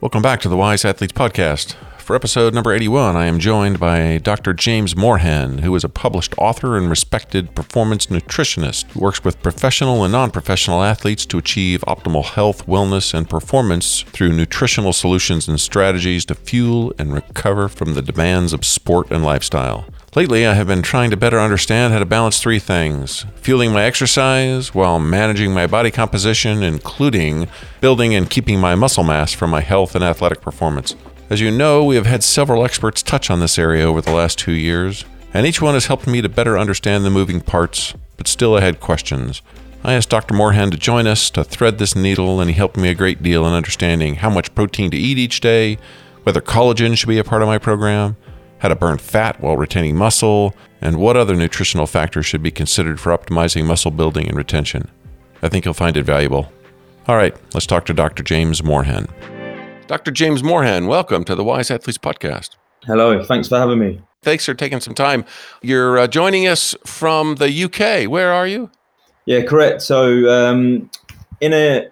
[0.00, 1.74] Welcome back to the Wise Athletes Podcast.
[1.98, 4.52] For episode number 81, I am joined by Dr.
[4.52, 10.04] James Morehen, who is a published author and respected performance nutritionist who works with professional
[10.04, 15.60] and non professional athletes to achieve optimal health, wellness, and performance through nutritional solutions and
[15.60, 19.84] strategies to fuel and recover from the demands of sport and lifestyle.
[20.16, 23.84] Lately, I have been trying to better understand how to balance three things fueling my
[23.84, 27.46] exercise while managing my body composition, including
[27.82, 30.96] building and keeping my muscle mass for my health and athletic performance.
[31.28, 34.38] As you know, we have had several experts touch on this area over the last
[34.38, 35.04] two years,
[35.34, 38.62] and each one has helped me to better understand the moving parts, but still I
[38.62, 39.42] had questions.
[39.84, 40.34] I asked Dr.
[40.34, 43.46] Morehen to join us to thread this needle, and he helped me a great deal
[43.46, 45.76] in understanding how much protein to eat each day,
[46.22, 48.16] whether collagen should be a part of my program,
[48.58, 53.00] how to burn fat while retaining muscle, and what other nutritional factors should be considered
[53.00, 54.90] for optimizing muscle building and retention.
[55.42, 56.52] I think you'll find it valuable.
[57.06, 58.22] All right, let's talk to Dr.
[58.22, 59.08] James Morehen.
[59.86, 60.10] Dr.
[60.10, 62.50] James Morehen, welcome to the Wise Athletes Podcast.
[62.84, 64.02] Hello, thanks for having me.
[64.22, 65.24] Thanks for taking some time.
[65.62, 68.10] You're uh, joining us from the UK.
[68.10, 68.70] Where are you?
[69.26, 69.82] Yeah, correct.
[69.82, 70.90] So, um,
[71.40, 71.88] in a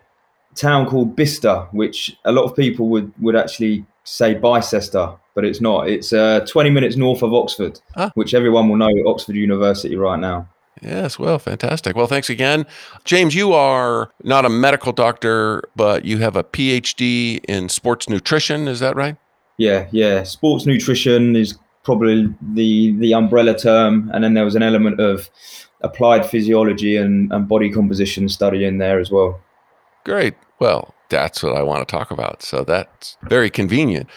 [0.54, 5.60] town called Bicester, which a lot of people would, would actually say Bicester, but it's
[5.60, 5.88] not.
[5.88, 8.10] It's uh, 20 minutes north of Oxford, ah.
[8.14, 10.48] which everyone will know Oxford University right now.
[10.82, 11.94] Yes, well, fantastic.
[11.94, 12.66] Well, thanks again.
[13.04, 18.66] James, you are not a medical doctor, but you have a PhD in sports nutrition.
[18.66, 19.16] Is that right?
[19.58, 20.22] Yeah, yeah.
[20.24, 24.10] Sports nutrition is probably the the umbrella term.
[24.12, 25.30] And then there was an element of
[25.82, 29.40] applied physiology and, and body composition study in there as well.
[30.04, 30.34] Great.
[30.58, 32.42] Well, that's what I want to talk about.
[32.42, 34.08] So that's very convenient.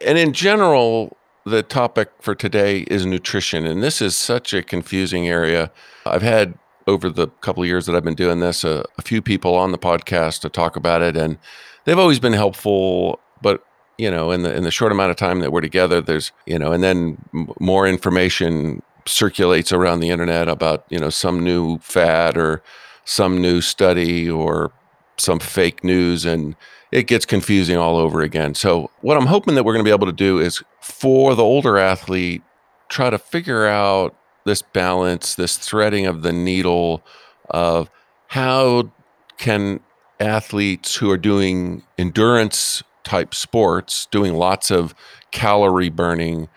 [0.00, 3.66] And in general, the topic for today is nutrition.
[3.66, 5.70] And this is such a confusing area.
[6.06, 9.20] I've had over the couple of years that I've been doing this a, a few
[9.20, 11.38] people on the podcast to talk about it, and
[11.84, 13.20] they've always been helpful.
[13.42, 13.62] But
[13.98, 16.58] you know, in the in the short amount of time that we're together, there's you
[16.58, 21.78] know, and then m- more information circulates around the internet about you know some new
[21.78, 22.62] fad or
[23.04, 24.72] some new study or
[25.18, 26.56] some fake news and
[26.90, 28.54] it gets confusing all over again.
[28.54, 31.42] So, what I'm hoping that we're going to be able to do is for the
[31.42, 32.42] older athlete,
[32.88, 37.02] try to figure out this balance, this threading of the needle
[37.50, 37.90] of
[38.28, 38.90] how
[39.36, 39.80] can
[40.20, 44.94] athletes who are doing endurance type sports, doing lots of
[45.30, 46.48] calorie burning,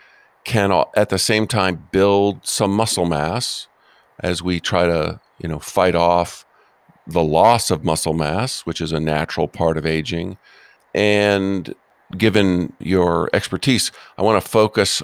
[0.44, 3.68] can at the same time build some muscle mass
[4.20, 6.44] as we try to, you know, fight off
[7.06, 10.38] the loss of muscle mass, which is a natural part of aging.
[10.94, 11.74] And
[12.16, 15.02] given your expertise, I want to focus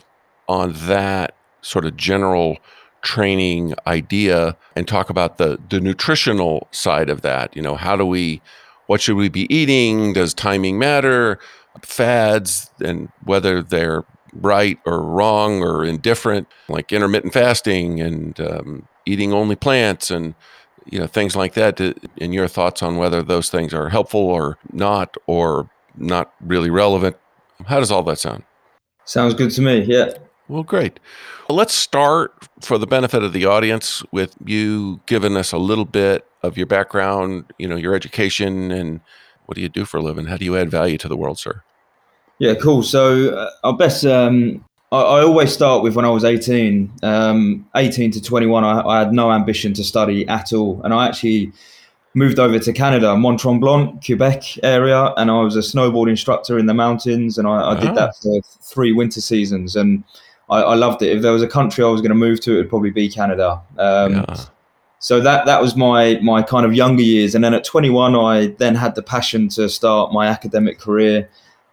[0.48, 2.58] on that sort of general
[3.02, 7.54] training idea and talk about the the nutritional side of that.
[7.56, 8.40] You know, how do we
[8.86, 10.12] what should we be eating?
[10.12, 11.38] Does timing matter?
[11.82, 19.32] Fads and whether they're right or wrong or indifferent, like intermittent fasting and um, eating
[19.32, 20.34] only plants and
[20.90, 24.58] you know things like that and your thoughts on whether those things are helpful or
[24.72, 27.16] not or not really relevant.
[27.66, 28.44] How does all that sound?
[29.04, 30.12] Sounds good to me yeah.
[30.48, 30.98] Well great.
[31.48, 35.84] Well, let's start for the benefit of the audience with you giving us a little
[35.84, 39.00] bit of your background you know your education and
[39.46, 40.26] what do you do for a living?
[40.26, 41.62] How do you add value to the world sir?
[42.38, 42.82] Yeah cool.
[42.82, 46.92] So uh, i'll best um, I, I, always start with when I was 18.
[47.02, 50.80] Um, 18 to 21, I, I, had no ambition to study at all.
[50.82, 51.52] And I actually
[52.14, 56.66] moved over to Canada, Mont Tremblant, Quebec area, and I was a snowboard instructor in
[56.66, 57.38] the mountains.
[57.38, 58.20] And I, I did that ah.
[58.22, 59.76] for three winter seasons.
[59.76, 60.04] And
[60.50, 61.14] I, loved it.
[61.14, 63.08] If there was a country I was going to move to, it would probably be
[63.08, 63.60] Canada.
[63.76, 64.44] Um, yeah.
[65.00, 68.48] So that that was my my kind of younger years, and then at 21, I
[68.58, 71.30] then had the passion to start my academic career.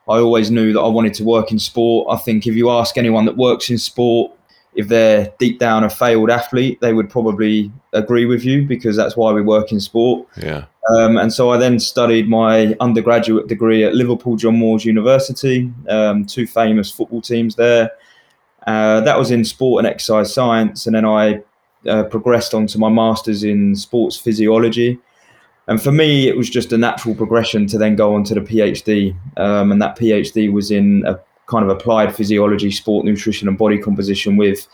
[0.08, 2.08] I always knew that I wanted to work in sport.
[2.12, 4.32] I think if you ask anyone that works in sport,
[4.76, 9.16] if they're deep down a failed athlete, they would probably agree with you because that's
[9.16, 10.28] why we work in sport.
[10.38, 10.66] Yeah.
[10.98, 16.26] Um, and so I then studied my undergraduate degree at Liverpool John Moores University, um,
[16.26, 17.90] two famous football teams there.
[18.68, 20.86] Uh, that was in sport and exercise science.
[20.86, 21.42] And then I
[21.88, 25.00] uh, progressed on to my master's in sports physiology.
[25.68, 28.42] And for me, it was just a natural progression to then go on to the
[28.42, 29.16] PhD.
[29.38, 33.78] Um, and that PhD was in a kind of applied physiology, sport nutrition, and body
[33.78, 34.68] composition with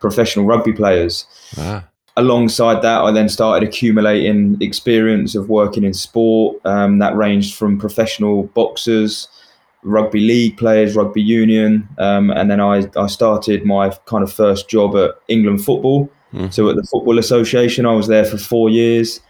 [0.00, 1.26] professional rugby players.
[1.58, 1.84] Ah.
[2.16, 6.60] Alongside that, I then started accumulating experience of working in sport.
[6.64, 9.28] Um, that ranged from professional boxers,
[9.82, 14.68] rugby league players, rugby union, um, and then I, I started my kind of first
[14.68, 16.10] job at England Football.
[16.32, 16.52] Mm.
[16.52, 19.20] So at the Football Association, I was there for four years.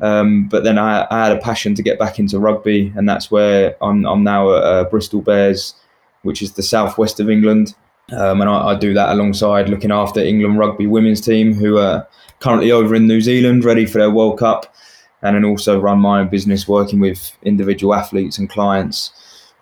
[0.00, 3.30] Um, but then I, I, had a passion to get back into rugby, and that's
[3.30, 5.74] where I'm, I'm now at uh, Bristol Bears,
[6.22, 7.74] which is the southwest of England.
[8.12, 12.08] Um, and I, I, do that alongside looking after England rugby women's team, who are
[12.40, 14.74] currently over in New Zealand, ready for their World Cup,
[15.22, 19.12] and then also run my own business, working with individual athletes and clients,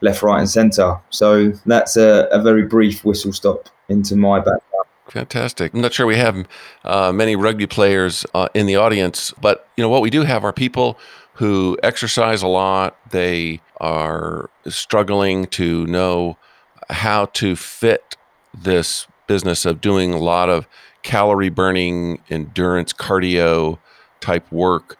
[0.00, 0.98] left, right, and centre.
[1.10, 4.87] So that's a, a very brief whistle stop into my background.
[5.08, 5.72] Fantastic.
[5.72, 6.46] I'm not sure we have
[6.84, 10.44] uh, many rugby players uh, in the audience, but you know what we do have
[10.44, 10.98] are people
[11.34, 12.96] who exercise a lot.
[13.10, 16.36] They are struggling to know
[16.90, 18.16] how to fit
[18.52, 20.66] this business of doing a lot of
[21.02, 23.78] calorie burning, endurance, cardio
[24.20, 24.98] type work,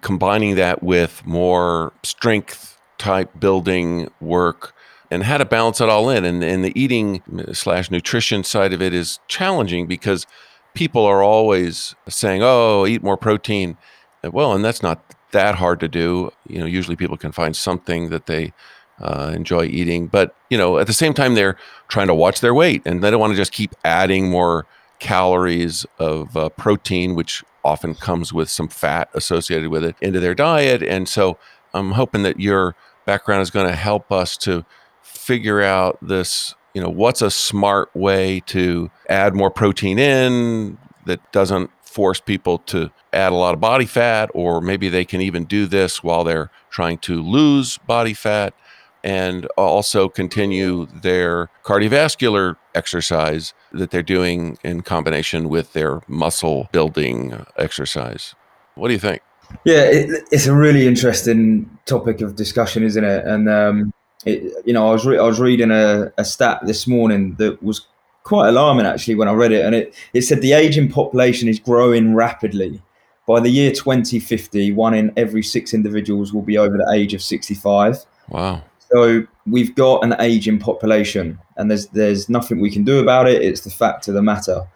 [0.00, 4.74] combining that with more strength type building work
[5.10, 6.24] and how to balance it all in.
[6.24, 7.22] And, and the eating
[7.52, 10.26] slash nutrition side of it is challenging because
[10.74, 13.76] people are always saying, oh, eat more protein.
[14.22, 15.02] Well, and that's not
[15.32, 16.30] that hard to do.
[16.46, 18.52] You know, usually people can find something that they
[19.00, 21.56] uh, enjoy eating, but you know, at the same time, they're
[21.88, 24.66] trying to watch their weight and they don't want to just keep adding more
[24.98, 30.34] calories of uh, protein, which often comes with some fat associated with it, into their
[30.34, 30.82] diet.
[30.82, 31.38] And so,
[31.72, 32.74] I'm hoping that your
[33.06, 34.64] background is going to help us to
[35.02, 41.32] figure out this you know what's a smart way to add more protein in that
[41.32, 45.44] doesn't force people to add a lot of body fat or maybe they can even
[45.44, 48.54] do this while they're trying to lose body fat
[49.02, 57.44] and also continue their cardiovascular exercise that they're doing in combination with their muscle building
[57.56, 58.34] exercise.
[58.74, 59.22] What do you think?
[59.64, 63.24] Yeah it, it's a really interesting topic of discussion isn't it?
[63.26, 63.92] And um,
[64.24, 67.62] it, you know, I was re- I was reading a, a stat this morning that
[67.62, 67.86] was
[68.22, 71.58] quite alarming actually when I read it, and it it said the aging population is
[71.58, 72.82] growing rapidly.
[73.26, 77.22] By the year 2050, one in every six individuals will be over the age of
[77.22, 78.04] 65.
[78.28, 78.62] Wow.
[78.90, 83.40] So we've got an aging population, and there's there's nothing we can do about it.
[83.40, 84.66] It's the fact of the matter.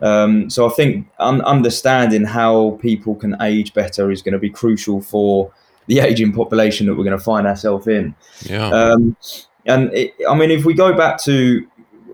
[0.00, 4.50] Um, so I think un- understanding how people can age better is going to be
[4.50, 5.52] crucial for
[5.86, 8.14] the aging population that we're going to find ourselves in.
[8.42, 8.68] Yeah.
[8.68, 9.16] Um,
[9.66, 11.66] and it, I mean, if we go back to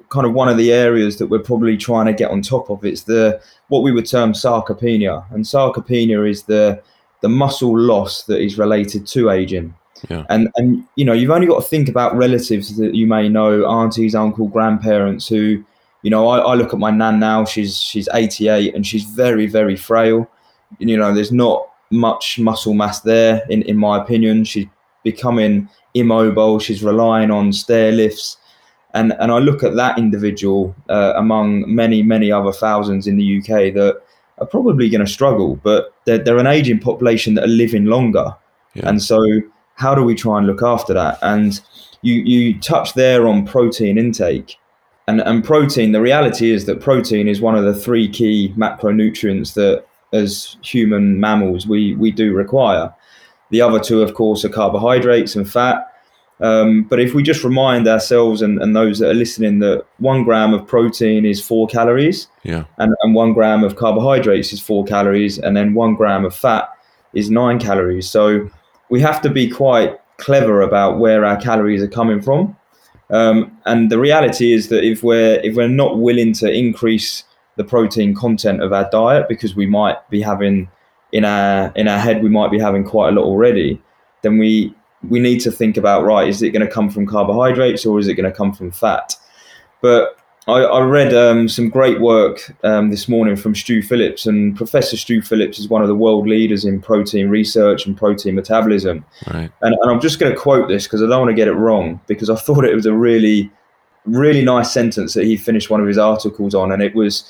[0.08, 2.84] kind of one of the areas that we're probably trying to get on top of,
[2.84, 6.82] it's the what we would term sarcopenia, and sarcopenia is the
[7.22, 9.74] the muscle loss that is related to aging.
[10.08, 10.24] Yeah.
[10.28, 13.66] And and you know you've only got to think about relatives that you may know,
[13.68, 15.64] aunties, uncle, grandparents who,
[16.02, 17.44] you know, I, I look at my nan now.
[17.44, 20.28] She's she's 88 and she's very very frail.
[20.78, 24.44] You know, there's not much muscle mass there, in, in my opinion.
[24.44, 24.66] She's
[25.04, 26.58] becoming immobile.
[26.58, 28.36] She's relying on stair lifts.
[28.94, 33.38] And, and I look at that individual uh, among many, many other thousands in the
[33.38, 34.00] UK that
[34.38, 38.34] are probably going to struggle, but they're, they're an aging population that are living longer.
[38.74, 38.88] Yeah.
[38.88, 39.24] And so,
[39.74, 41.18] how do we try and look after that?
[41.22, 41.60] And
[42.02, 44.56] you, you touch there on protein intake.
[45.08, 49.54] And, and protein, the reality is that protein is one of the three key macronutrients
[49.54, 52.94] that as human mammals we we do require.
[53.50, 55.92] The other two, of course, are carbohydrates and fat.
[56.40, 60.22] Um, but if we just remind ourselves and, and those that are listening that one
[60.24, 64.84] gram of protein is four calories, yeah, and, and one gram of carbohydrates is four
[64.84, 66.68] calories, and then one gram of fat
[67.14, 68.10] is nine calories.
[68.10, 68.50] So
[68.90, 72.56] we have to be quite clever about where our calories are coming from.
[73.10, 77.24] Um, and the reality is that if we're if we're not willing to increase
[77.56, 80.68] the protein content of our diet because we might be having
[81.12, 83.80] in our in our head we might be having quite a lot already
[84.22, 84.74] then we
[85.08, 88.08] we need to think about right is it going to come from carbohydrates or is
[88.08, 89.14] it going to come from fat
[89.80, 94.56] but I, I read um, some great work um, this morning from Stu Phillips, and
[94.56, 99.04] Professor Stu Phillips is one of the world leaders in protein research and protein metabolism.
[99.26, 99.50] Right.
[99.62, 101.54] And, and I'm just going to quote this because I don't want to get it
[101.54, 103.50] wrong because I thought it was a really,
[104.04, 107.28] really nice sentence that he finished one of his articles on, and it was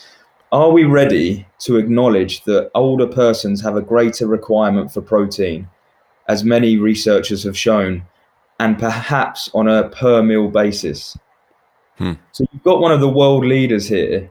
[0.52, 5.68] are we ready to acknowledge that older persons have a greater requirement for protein,
[6.28, 8.04] as many researchers have shown,
[8.60, 11.16] and perhaps on a per meal basis?
[11.98, 12.12] Hmm.
[12.32, 14.30] So you've got one of the world leaders here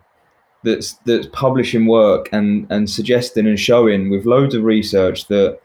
[0.64, 5.60] that's that's publishing work and and suggesting and showing with loads of research that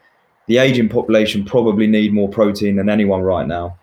[0.47, 3.77] the aging population probably need more protein than anyone right now.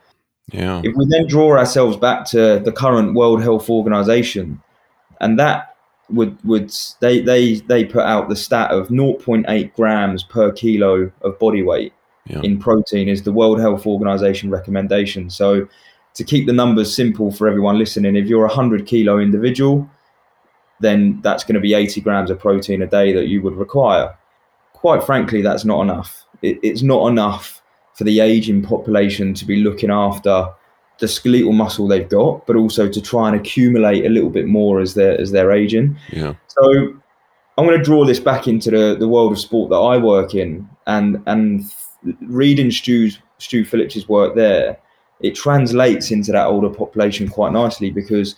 [0.53, 0.81] Yeah.
[0.85, 4.61] If we then draw ourselves back to the current World Health Organization,
[5.21, 5.77] and that
[6.11, 11.39] would would they they they put out the stat of 0.8 grams per kilo of
[11.39, 11.93] body weight
[12.27, 12.41] yeah.
[12.43, 15.31] in protein is the World Health Organization recommendation.
[15.31, 15.69] So
[16.15, 19.89] to keep the numbers simple for everyone listening, if you're a 100 kilo individual,
[20.81, 24.17] then that's going to be 80 grams of protein a day that you would require.
[24.73, 26.25] Quite frankly, that's not enough.
[26.43, 27.63] it, it's not enough
[27.95, 30.49] for the aging population to be looking after
[31.01, 34.81] the skeletal muscle they've got, but also to try and accumulate a little bit more
[34.81, 35.97] as they're as they're aging.
[36.13, 36.35] Yeah.
[36.49, 36.95] So
[37.57, 40.35] I'm going to draw this back into the, the world of sport that I work
[40.35, 41.65] in, and and
[42.21, 44.79] reading Stu's Stu Phillips's work there,
[45.21, 48.37] it translates into that older population quite nicely because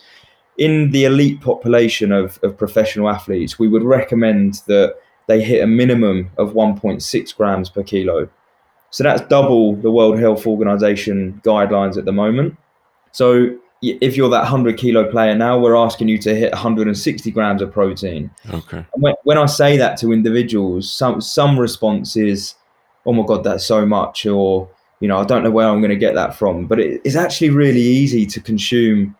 [0.57, 4.95] in the elite population of, of professional athletes, we would recommend that
[5.27, 8.29] they hit a minimum of 1.6 grams per kilo.
[8.91, 12.57] So that's double the World Health Organization guidelines at the moment.
[13.11, 17.61] So if you're that 100 kilo player now, we're asking you to hit 160 grams
[17.61, 18.29] of protein.
[18.53, 18.85] Okay.
[18.93, 22.53] When, when I say that to individuals, some some response is,
[23.05, 24.69] "Oh my god, that's so much," or
[24.99, 26.67] you know, I don't know where I'm going to get that from.
[26.67, 29.15] But it, it's actually really easy to consume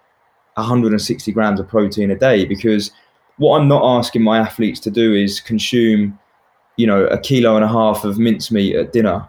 [0.56, 2.92] 160 grams of protein a day because
[3.38, 6.20] what I'm not asking my athletes to do is consume,
[6.78, 9.28] you know, a kilo and a half of mincemeat at dinner.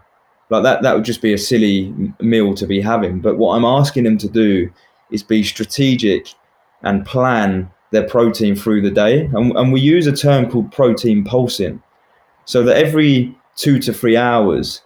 [0.53, 3.21] Like that, that would just be a silly meal to be having.
[3.21, 4.71] But what I'm asking them to do
[5.09, 6.27] is be strategic
[6.83, 9.25] and plan their protein through the day.
[9.33, 11.81] And, and we use a term called protein pulsing.
[12.45, 14.83] So that every two to three hours,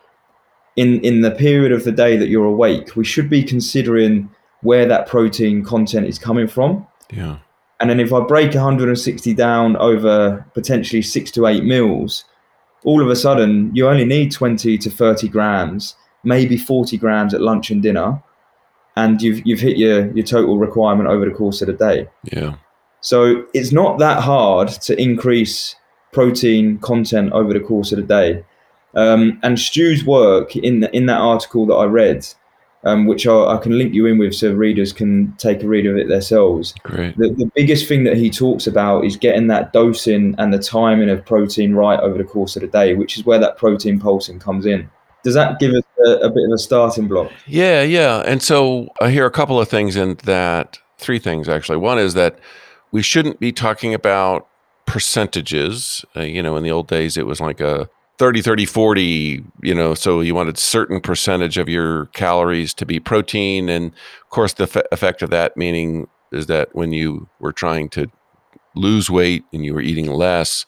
[0.77, 4.29] in, in the period of the day that you're awake, we should be considering
[4.61, 6.87] where that protein content is coming from.
[7.11, 7.39] Yeah.
[7.81, 12.23] And then if I break 160 down over potentially six to eight meals,
[12.87, 17.41] all of a sudden you only need 20 to 30 grams, maybe 40 grams at
[17.41, 18.23] lunch and dinner,
[18.95, 22.07] and you've you've hit your your total requirement over the course of the day.
[22.23, 22.55] Yeah.
[23.01, 25.75] So it's not that hard to increase
[26.13, 28.45] protein content over the course of the day.
[28.95, 32.25] Um, and Stu's work in in that article that I read
[32.87, 35.85] um, which I, I, can link you in with so readers can take a read
[35.85, 36.73] of it themselves.
[36.83, 37.17] Great.
[37.17, 41.09] The, the biggest thing that he talks about is getting that dosing and the timing
[41.09, 44.39] of protein right over the course of the day, which is where that protein pulsing
[44.39, 44.89] comes in.
[45.23, 47.29] Does that give us a, a bit of a starting block?
[47.45, 48.23] Yeah, yeah.
[48.25, 51.77] And so I hear a couple of things in that, three things actually.
[51.77, 52.39] One is that
[52.93, 54.47] we shouldn't be talking about
[54.85, 56.05] percentages.
[56.15, 59.75] Uh, you know, in the old days, it was like a 30 30 40 you
[59.75, 63.69] know so you wanted certain percentage of your calories to be protein.
[63.69, 63.87] And
[64.21, 68.09] of course the f- effect of that meaning is that when you were trying to
[68.75, 70.65] lose weight and you were eating less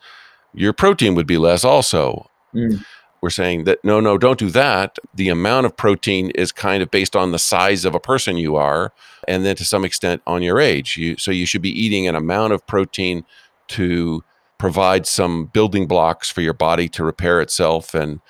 [0.53, 2.29] your protein would be less also.
[2.55, 2.83] Mm.
[3.21, 4.97] we're saying that no no don't do that.
[5.13, 8.55] The amount of protein is kind of based on the size of a person you
[8.55, 8.91] are
[9.27, 10.97] and then to some extent on your age.
[10.97, 13.25] You so you should be eating an amount of protein
[13.69, 14.23] to
[14.59, 18.21] provide some building blocks for your body to repair itself and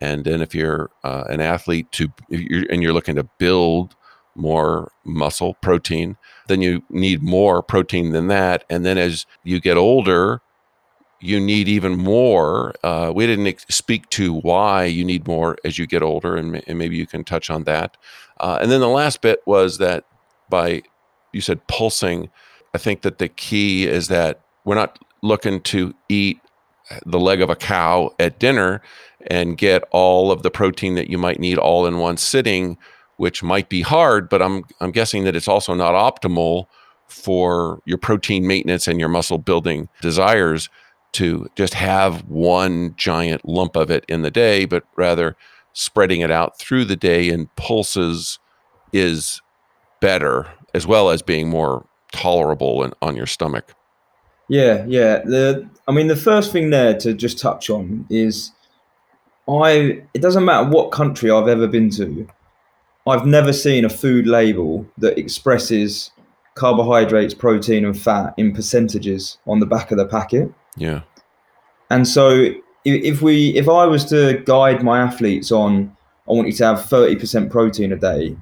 [0.00, 3.96] and then if you're uh, an athlete to you're, and you're looking to build
[4.36, 6.16] more muscle protein
[6.46, 8.64] then you need more protein than that.
[8.70, 10.40] And then as you get older
[11.20, 15.86] you need even more uh, we didn't speak to why you need more as you
[15.86, 17.96] get older and, and maybe you can touch on that.
[18.38, 20.04] Uh, and then the last bit was that
[20.48, 20.82] by
[21.32, 22.30] you said pulsing
[22.74, 26.40] i think that the key is that we're not looking to eat
[27.04, 28.80] the leg of a cow at dinner
[29.30, 32.78] and get all of the protein that you might need all in one sitting,
[33.16, 36.66] which might be hard, but I'm I'm guessing that it's also not optimal
[37.06, 40.68] for your protein maintenance and your muscle building desires
[41.12, 45.36] to just have one giant lump of it in the day, but rather
[45.72, 48.38] spreading it out through the day in pulses
[48.92, 49.40] is
[50.00, 53.74] better as well as being more tolerable and on your stomach.
[54.48, 55.18] Yeah, yeah.
[55.24, 58.52] The I mean, the first thing there to just touch on is
[59.48, 60.02] I.
[60.14, 62.26] It doesn't matter what country I've ever been to.
[63.06, 66.10] I've never seen a food label that expresses
[66.54, 70.52] carbohydrates, protein, and fat in percentages on the back of the packet.
[70.76, 71.02] Yeah.
[71.90, 72.52] And so
[72.84, 75.96] if we, if I was to guide my athletes on,
[76.28, 78.36] I want you to have thirty percent protein a day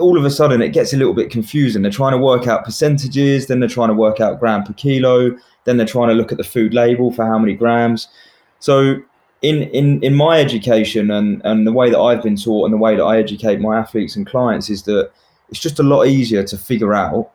[0.00, 1.82] all of a sudden it gets a little bit confusing.
[1.82, 5.36] They're trying to work out percentages, then they're trying to work out gram per kilo,
[5.64, 8.08] then they're trying to look at the food label for how many grams.
[8.60, 9.02] So
[9.42, 12.78] in in in my education and and the way that I've been taught and the
[12.78, 15.10] way that I educate my athletes and clients is that
[15.50, 17.30] it's just a lot easier to figure out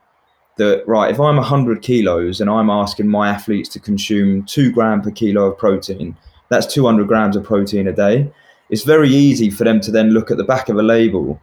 [0.57, 5.01] that right if I'm 100 kilos and I'm asking my athletes to consume two gram
[5.01, 6.17] per kilo of protein,
[6.49, 8.31] that's 200 grams of protein a day.
[8.69, 11.41] It's very easy for them to then look at the back of a label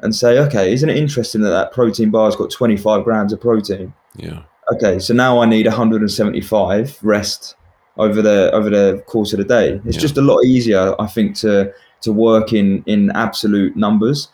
[0.00, 3.92] and say, okay, isn't it interesting that that protein bar's got 25 grams of protein?
[4.16, 4.42] Yeah.
[4.72, 7.56] Okay, so now I need 175 rest
[7.96, 9.80] over the over the course of the day.
[9.84, 10.00] It's yeah.
[10.00, 14.28] just a lot easier, I think, to to work in in absolute numbers.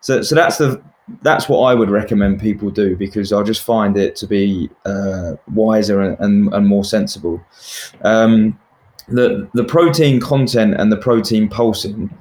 [0.00, 0.82] So so that's the
[1.22, 5.34] that's what I would recommend people do because I just find it to be uh,
[5.52, 7.44] wiser and, and, and more sensible.
[8.02, 8.58] Um,
[9.08, 12.16] the the protein content and the protein pulsing,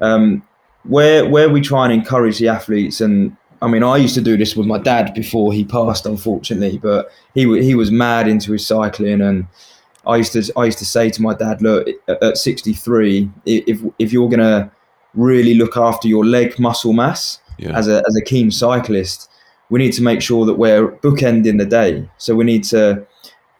[0.00, 0.42] um,
[0.88, 4.36] where where we try and encourage the athletes and I mean, I used to do
[4.36, 6.78] this with my dad before he passed, unfortunately.
[6.78, 9.46] But he he was mad into his cycling, and
[10.06, 14.12] I used to I used to say to my dad, look, at 63, if if
[14.12, 14.70] you're gonna
[15.14, 17.76] really look after your leg muscle mass yeah.
[17.76, 19.30] as a as a keen cyclist,
[19.70, 22.08] we need to make sure that we're bookending the day.
[22.18, 23.06] So we need to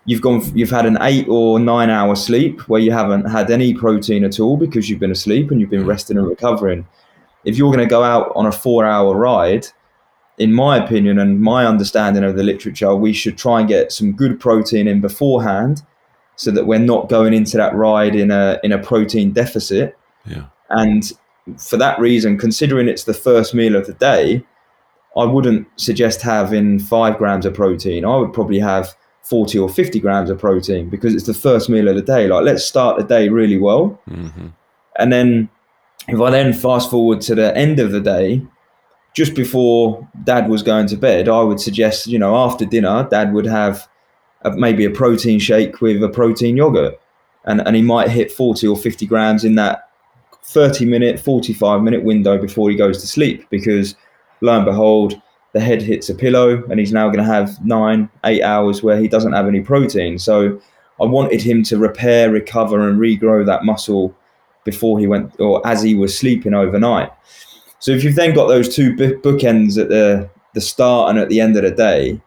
[0.04, 3.72] you've gone you've had an eight or nine hour sleep where you haven't had any
[3.72, 6.86] protein at all because you've been asleep and you've been resting and recovering
[7.46, 9.66] if you're going to go out on a four hour ride
[10.38, 14.12] in my opinion and my understanding of the literature we should try and get some
[14.12, 15.82] good protein in beforehand
[16.36, 20.46] so that we're not going into that ride in a in a protein deficit yeah
[20.70, 21.12] and
[21.58, 24.44] for that reason considering it's the first meal of the day
[25.16, 28.94] i wouldn't suggest having five grams of protein i would probably have
[29.26, 32.28] 40 or 50 grams of protein because it's the first meal of the day.
[32.28, 34.00] Like, let's start the day really well.
[34.08, 34.48] Mm-hmm.
[35.00, 35.48] And then,
[36.08, 38.42] if I then fast forward to the end of the day,
[39.14, 43.32] just before dad was going to bed, I would suggest, you know, after dinner, dad
[43.32, 43.88] would have
[44.42, 47.00] a, maybe a protein shake with a protein yogurt.
[47.44, 49.88] And, and he might hit 40 or 50 grams in that
[50.44, 53.96] 30 minute, 45 minute window before he goes to sleep because
[54.42, 55.20] lo and behold,
[55.52, 58.98] the head hits a pillow and he's now going to have nine, eight hours where
[58.98, 60.18] he doesn't have any protein.
[60.18, 60.60] So
[61.00, 64.14] I wanted him to repair, recover, and regrow that muscle
[64.66, 67.10] before he went or as he was sleeping overnight.
[67.78, 71.40] So if you've then got those two bookends at the the start and at the
[71.40, 72.20] end of the day,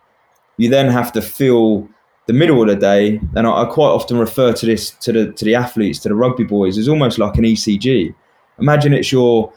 [0.58, 1.88] you then have to fill
[2.26, 3.20] the middle of the day.
[3.36, 6.16] And I, I quite often refer to this to the to the athletes, to the
[6.16, 8.16] rugby boys, as almost like an ECG.
[8.58, 9.54] Imagine it's your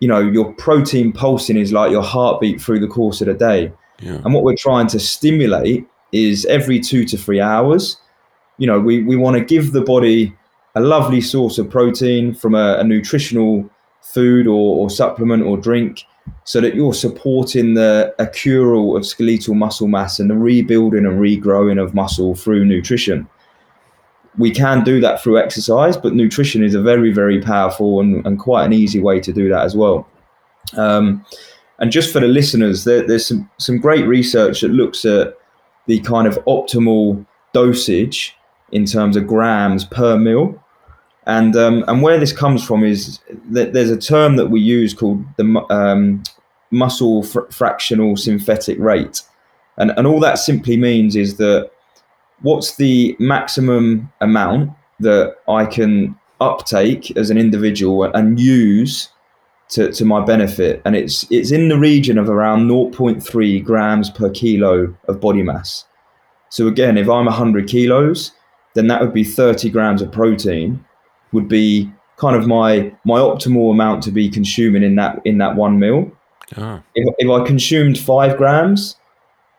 [0.00, 3.72] you know your protein pulsing is like your heartbeat through the course of the day
[4.00, 4.20] yeah.
[4.24, 7.98] and what we're trying to stimulate is every two to three hours
[8.58, 10.34] you know we, we want to give the body
[10.76, 13.68] a lovely source of protein from a, a nutritional
[14.02, 16.04] food or, or, supplement or drink
[16.44, 21.82] so that you're supporting the accrual of skeletal muscle mass and the rebuilding and regrowing
[21.82, 23.28] of muscle through nutrition
[24.38, 28.38] we can do that through exercise, but nutrition is a very, very powerful and, and
[28.38, 30.06] quite an easy way to do that as well.
[30.76, 31.24] Um,
[31.78, 35.38] and just for the listeners, there, there's some, some great research that looks at
[35.86, 38.34] the kind of optimal dosage
[38.72, 40.62] in terms of grams per meal.
[41.26, 43.18] And, um, and where this comes from is
[43.50, 46.22] that there's a term that we use called the um,
[46.70, 49.22] muscle fr- fractional synthetic rate.
[49.76, 51.70] And, and all that simply means is that
[52.42, 59.08] what's the maximum amount that I can uptake as an individual and use
[59.70, 60.80] to, to my benefit?
[60.84, 65.84] And it's it's in the region of around 0.3 grams per kilo of body mass.
[66.50, 68.32] So again if i'm 100 kilos
[68.74, 70.84] then that would be 30 grams of protein
[71.32, 75.54] would be kind of my my optimal amount to be consuming in that in that
[75.54, 76.10] one meal
[76.56, 76.82] oh.
[76.94, 78.96] if, if i consumed five grams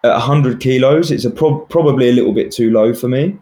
[0.03, 3.37] at 100 kilos, it's a pro- probably a little bit too low for me.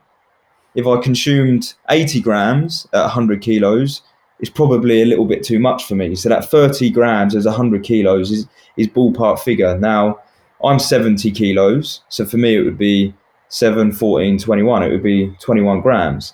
[0.76, 4.02] If I consumed 80 grams at 100 kilos,
[4.40, 6.16] it's probably a little bit too much for me.
[6.16, 9.78] So that 30 grams as 100 kilos is, is ballpark figure.
[9.78, 10.20] Now,
[10.64, 12.02] I'm 70 kilos.
[12.10, 13.14] So for me, it would be
[13.50, 14.84] 7, 14, 21.
[14.84, 16.34] It would be 21 grams.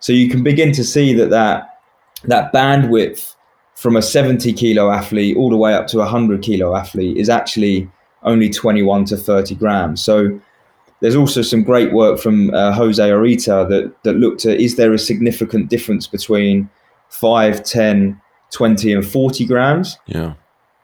[0.00, 1.80] So you can begin to see that that,
[2.24, 3.34] that bandwidth
[3.74, 7.28] from a 70 kilo athlete all the way up to a 100 kilo athlete is
[7.28, 7.90] actually
[8.22, 10.02] only 21 to 30 grams.
[10.02, 10.38] So
[11.00, 14.92] there's also some great work from uh, Jose Areta that, that looked at is there
[14.92, 16.68] a significant difference between
[17.08, 19.98] 5, 10, 20, and 40 grams?
[20.06, 20.34] Yeah.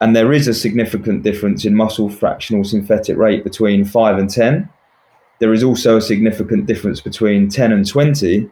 [0.00, 4.68] And there is a significant difference in muscle fractional synthetic rate between 5 and 10.
[5.38, 8.50] There is also a significant difference between 10 and 20.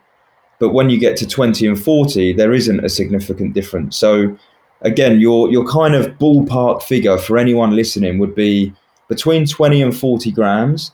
[0.59, 3.97] But when you get to 20 and 40, there isn't a significant difference.
[3.97, 4.37] So
[4.81, 8.73] again, your your kind of ballpark figure for anyone listening would be
[9.07, 10.91] between 20 and 40 grams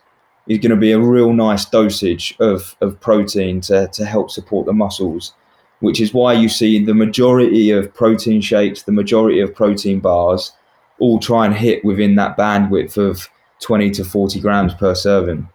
[0.47, 4.65] is going to be a real nice dosage of, of protein to, to help support
[4.65, 5.34] the muscles,
[5.80, 10.52] which is why you see the majority of protein shakes, the majority of protein bars
[11.00, 13.28] all try and hit within that bandwidth of
[13.62, 15.47] 20 to 40 grams per serving.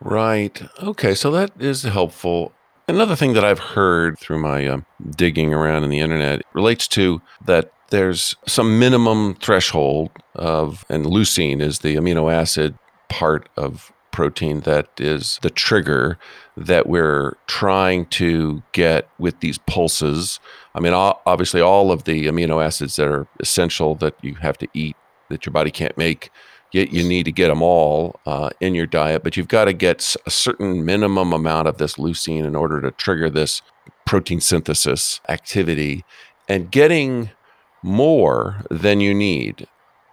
[0.00, 0.62] Right.
[0.82, 1.14] Okay.
[1.14, 2.52] So that is helpful.
[2.90, 4.84] Another thing that I've heard through my um,
[5.16, 11.60] digging around in the internet relates to that there's some minimum threshold of, and leucine
[11.60, 12.76] is the amino acid
[13.08, 16.18] part of protein that is the trigger
[16.56, 20.40] that we're trying to get with these pulses.
[20.74, 24.66] I mean, obviously, all of the amino acids that are essential that you have to
[24.74, 24.96] eat
[25.28, 26.30] that your body can't make
[26.72, 29.72] you, you need to get them all uh, in your diet, but you've got to
[29.72, 33.62] get a certain minimum amount of this leucine in order to trigger this
[34.06, 36.04] protein synthesis activity
[36.48, 37.30] and getting
[37.82, 39.66] more than you need.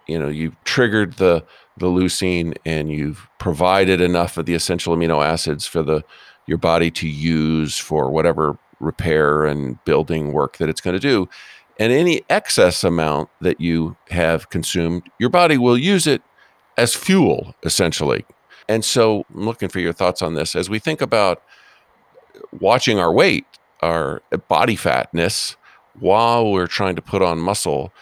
[0.06, 1.44] You know, you've triggered the
[1.76, 6.02] the leucine and you've provided enough of the essential amino acids for the
[6.46, 11.28] your body to use for whatever repair and building work that it's going to do.
[11.78, 16.22] And any excess amount that you have consumed, your body will use it
[16.78, 18.24] as fuel, essentially.
[18.68, 20.54] And so I'm looking for your thoughts on this.
[20.54, 21.42] As we think about
[22.60, 23.46] watching our weight,
[23.82, 25.56] our body fatness,
[25.98, 27.92] while we're trying to put on muscle,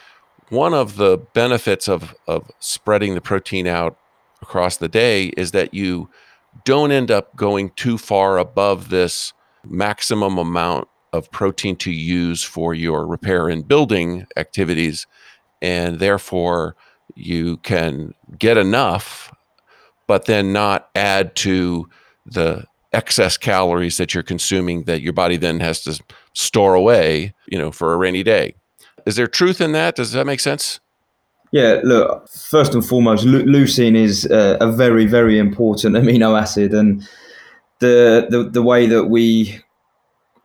[0.51, 3.99] one of the benefits of, of spreading the protein out
[4.43, 6.09] across the day is that you
[6.65, 9.33] don't end up going too far above this
[9.65, 15.07] maximum amount of protein to use for your repair and building activities.
[15.63, 16.77] And therefore,
[17.15, 19.33] you can get enough,
[20.07, 21.89] but then not add to
[22.25, 27.59] the excess calories that you're consuming that your body then has to store away, you
[27.59, 28.55] know, for a rainy day.
[29.07, 29.97] Is there truth in that?
[29.97, 30.81] Does that make sense?
[31.53, 36.75] Yeah, look, first and foremost, leucine is a, a very, very important amino acid.
[36.75, 37.09] And
[37.79, 39.61] the, the, the way that we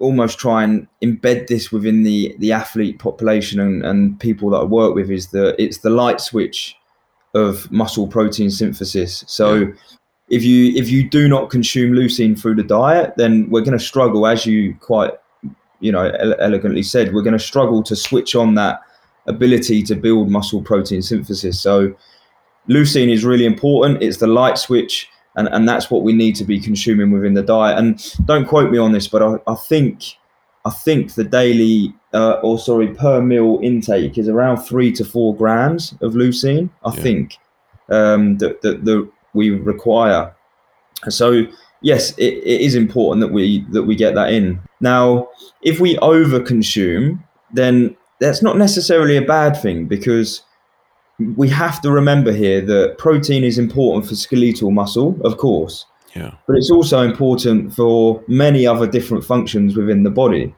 [0.01, 4.63] almost try and embed this within the, the athlete population and, and people that I
[4.63, 6.75] work with is that it's the light switch
[7.33, 9.23] of muscle protein synthesis.
[9.27, 9.67] So yeah.
[10.29, 13.83] if you if you do not consume leucine through the diet, then we're going to
[13.83, 15.13] struggle, as you quite
[15.79, 16.09] you know
[16.39, 18.81] elegantly said, we're going to struggle to switch on that
[19.27, 21.59] ability to build muscle protein synthesis.
[21.59, 21.93] So
[22.67, 24.01] leucine is really important.
[24.01, 27.41] It's the light switch, and, and that's what we need to be consuming within the
[27.41, 27.77] diet.
[27.77, 30.17] And don't quote me on this, but I, I think
[30.65, 35.35] I think the daily uh, or sorry per meal intake is around three to four
[35.35, 36.69] grams of leucine.
[36.85, 37.01] I yeah.
[37.01, 37.37] think
[37.89, 40.35] um, that, that that we require.
[41.09, 41.45] So
[41.81, 44.59] yes, it, it is important that we that we get that in.
[44.81, 45.29] Now,
[45.61, 50.43] if we overconsume, then that's not necessarily a bad thing because
[51.35, 55.85] we have to remember here that protein is important for skeletal muscle, of course.
[56.15, 56.33] Yeah.
[56.47, 60.53] But it's also important for many other different functions within the body.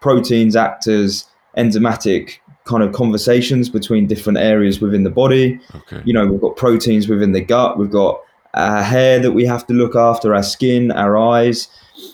[0.00, 1.24] Proteins act as
[1.56, 5.58] enzymatic kind of conversations between different areas within the body.
[5.74, 6.02] Okay.
[6.04, 8.20] You know, we've got proteins within the gut, we've got
[8.54, 11.68] our hair that we have to look after, our skin, our eyes.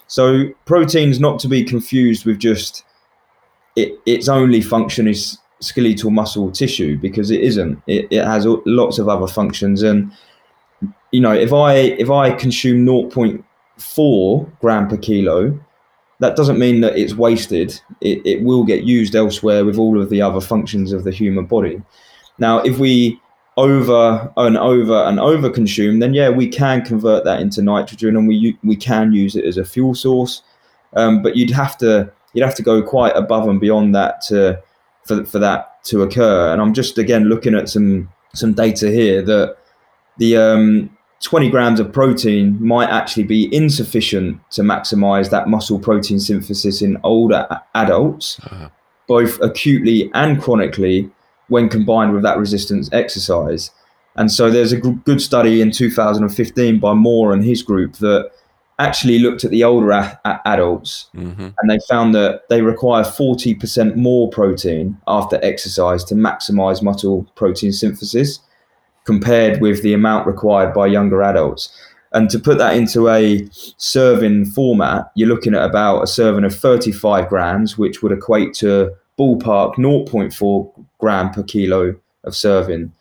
[0.07, 2.85] So proteins not to be confused with just
[3.77, 7.81] it, its only function is skeletal muscle tissue because it isn't.
[7.87, 9.83] It, it has lots of other functions.
[9.83, 10.12] And
[11.12, 15.59] you know, if I if I consume 0.4 gram per kilo,
[16.21, 17.81] that doesn't mean that it's wasted.
[18.01, 21.47] It, it will get used elsewhere with all of the other functions of the human
[21.47, 21.83] body.
[22.38, 23.21] Now, if we
[23.57, 28.27] over and over and over consume, then yeah, we can convert that into nitrogen and
[28.27, 30.43] we we can use it as a fuel source.
[30.95, 34.61] Um, but you'd have to you'd have to go quite above and beyond that to
[35.07, 36.53] for for that to occur.
[36.53, 39.57] And I'm just again looking at some some data here that
[40.19, 46.21] the um, 20 grams of protein might actually be insufficient to maximize that muscle protein
[46.21, 48.69] synthesis in older adults, uh-huh.
[49.09, 51.11] both acutely and chronically,
[51.49, 53.71] when combined with that resistance exercise.
[54.17, 58.31] And so there's a good study in 2015 by Moore and his group that
[58.79, 61.49] actually looked at the older a- adults mm-hmm.
[61.59, 67.73] and they found that they require 40% more protein after exercise to maximize muscle protein
[67.73, 68.41] synthesis
[69.05, 71.71] compared with the amount required by younger adults.
[72.13, 76.55] And to put that into a serving format, you're looking at about a serving of
[76.55, 82.93] 35 grams, which would equate to ballpark 0.4 gram per kilo of serving.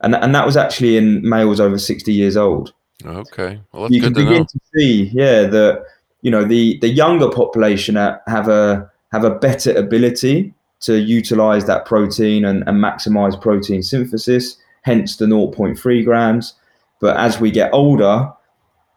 [0.00, 2.72] And, and that was actually in males over 60 years old.
[3.04, 5.84] Okay, well, you can begin to, to, see, yeah, that
[6.22, 11.84] you know the the younger population have a have a better ability to utilize that
[11.84, 16.54] protein and, and maximize protein synthesis, hence the 0.3 grams.
[17.00, 18.32] But as we get older,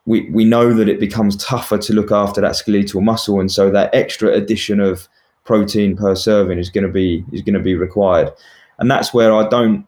[0.06, 3.72] we, we know that it becomes tougher to look after that skeletal muscle, and so
[3.72, 5.08] that extra addition of
[5.44, 8.32] protein per serving is going to be is going to be required,
[8.80, 9.86] and that's where I don't.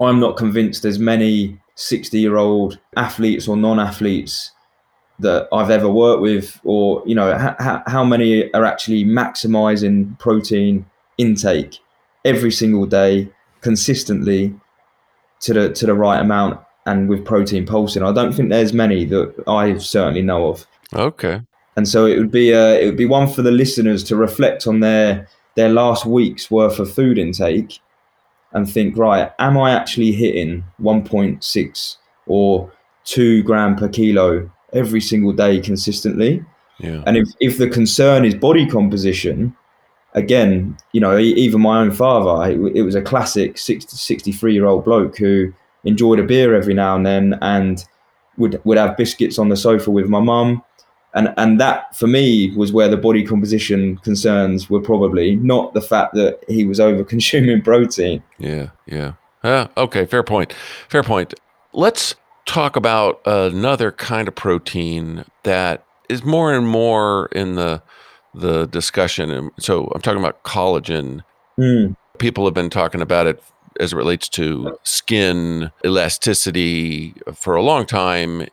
[0.00, 4.50] I'm not convinced there's many 60 year old athletes or non athletes
[5.20, 10.86] that I've ever worked with, or you know, ha- how many are actually maximizing protein
[11.18, 11.78] intake
[12.24, 13.28] every single day
[13.60, 14.54] consistently
[15.40, 18.02] to the to the right amount and with protein pulsing.
[18.02, 20.66] I don't think there's many that I certainly know of.
[20.92, 21.42] Okay.
[21.76, 24.66] And so it would be uh, it would be one for the listeners to reflect
[24.66, 27.78] on their their last week's worth of food intake
[28.52, 32.72] and think, right, am I actually hitting 1.6 or
[33.04, 36.44] 2 gram per kilo every single day consistently?
[36.78, 37.02] Yeah.
[37.06, 39.54] And if, if the concern is body composition,
[40.14, 44.66] again, you know, even my own father, it, it was a classic 60, 63 year
[44.66, 45.52] old bloke who
[45.84, 47.84] enjoyed a beer every now and then and
[48.36, 50.62] would, would have biscuits on the sofa with my mum.
[51.18, 55.80] And, and that for me was where the body composition concerns were probably not the
[55.80, 58.22] fact that he was over consuming protein.
[58.38, 59.14] Yeah, yeah.
[59.42, 60.54] Uh, okay, fair point.
[60.88, 61.34] Fair point.
[61.72, 62.14] Let's
[62.46, 67.82] talk about another kind of protein that is more and more in the
[68.32, 69.50] the discussion.
[69.58, 71.22] So I'm talking about collagen.
[71.58, 71.96] Mm.
[72.18, 73.42] People have been talking about it
[73.80, 78.46] as it relates to skin elasticity for a long time.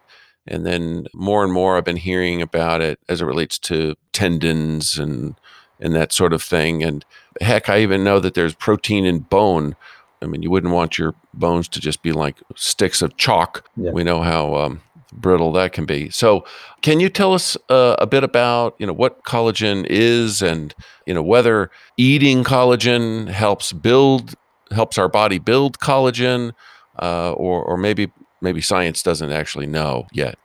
[0.47, 4.97] And then more and more I've been hearing about it as it relates to tendons
[4.99, 5.35] and
[5.79, 6.83] and that sort of thing.
[6.83, 7.05] And
[7.41, 9.75] heck, I even know that there's protein in bone.
[10.21, 13.69] I mean, you wouldn't want your bones to just be like sticks of chalk.
[13.75, 13.91] Yeah.
[13.91, 14.81] We know how um,
[15.11, 16.09] brittle that can be.
[16.09, 16.45] So,
[16.81, 20.73] can you tell us uh, a bit about you know what collagen is, and
[21.05, 24.35] you know whether eating collagen helps build
[24.71, 26.53] helps our body build collagen,
[27.01, 28.11] uh, or or maybe
[28.45, 30.37] maybe science doesn't actually know yet.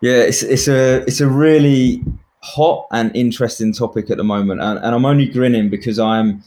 [0.00, 2.02] Yeah, it's it's a it's a really
[2.40, 6.42] hot and interesting topic at the moment, and, and I'm only grinning because I'm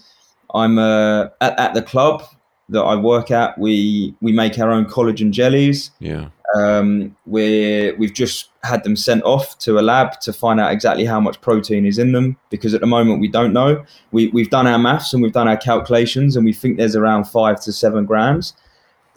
[0.56, 2.24] I'm uh, at at the club
[2.70, 3.58] that I work at.
[3.58, 5.92] We we make our own collagen jellies.
[6.00, 6.30] Yeah.
[6.56, 11.06] Um, we're we've just had them sent off to a lab to find out exactly
[11.06, 13.84] how much protein is in them because at the moment we don't know.
[14.12, 17.26] We we've done our maths and we've done our calculations and we think there's around
[17.26, 18.54] five to seven grams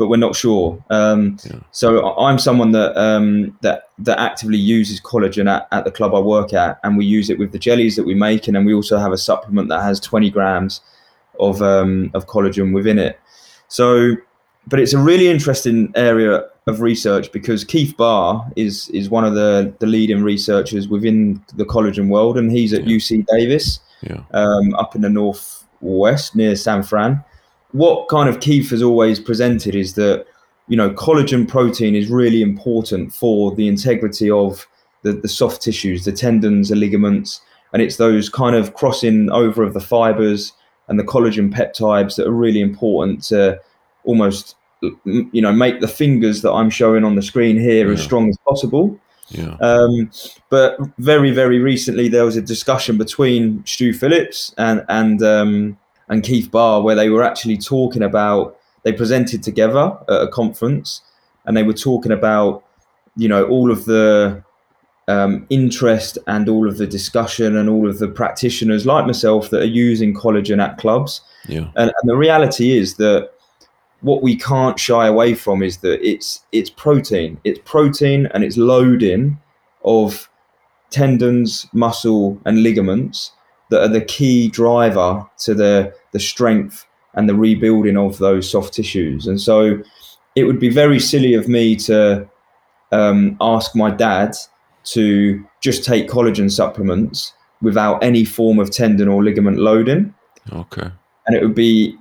[0.00, 0.82] but we're not sure.
[0.88, 1.60] Um, Yeah.
[1.72, 6.20] So I'm someone that um, that that actively uses collagen at, at the club I
[6.20, 8.72] work at, and we use it with the jellies that we make, and then we
[8.74, 10.80] also have a supplement that has 20 grams
[11.38, 13.20] of um, of collagen within it.
[13.68, 14.16] So,
[14.66, 19.34] but it's a really interesting area of research because Keith Baar is is one of
[19.34, 22.96] the the leading researchers within the collagen world, and he's at Yeah.
[22.96, 24.22] UC Davis Yeah.
[24.32, 27.22] um, up in the northwest near San Fran.
[27.72, 30.26] What kind of Keith has always presented is that
[30.68, 34.66] you know collagen protein is really important for the integrity of
[35.02, 37.40] the, the soft tissues, the tendons, the ligaments,
[37.72, 40.52] and it's those kind of crossing over of the fibers
[40.88, 43.60] and the collagen peptides that are really important to
[44.04, 44.56] almost
[45.04, 48.36] you know make the fingers that I'm showing on the screen here as strong as
[48.46, 48.98] possible.
[49.28, 49.56] Yeah.
[49.60, 50.10] Um,
[50.48, 55.78] but very, very recently, there was a discussion between Stu Phillips and and um,
[56.10, 58.56] and Keith Baar where they were actually talking about.
[58.82, 61.02] They presented together at a conference,
[61.44, 62.64] and they were talking about,
[63.16, 64.42] you know, all of the
[65.08, 69.62] um, interest and all of the discussion and all of the practitioners like myself that
[69.62, 71.20] are using collagen at clubs.
[71.48, 71.70] Yeah.
[71.76, 73.30] And, and the reality is that
[74.02, 77.38] what we can't shy away from is that it's it's protein.
[77.44, 79.38] It's protein and it's loading
[79.84, 80.28] of
[80.90, 83.32] tendons, muscle, and ligaments
[83.70, 88.74] that are the key driver to the the strength and the rebuilding of those soft
[88.74, 89.26] tissues.
[89.26, 89.82] And so,
[90.36, 92.28] it would be very silly of me to
[92.92, 94.36] um, ask my dad
[94.84, 100.14] to just take collagen supplements without any form of tendon or ligament loading
[100.52, 100.90] Okay.
[101.26, 101.96] and it would be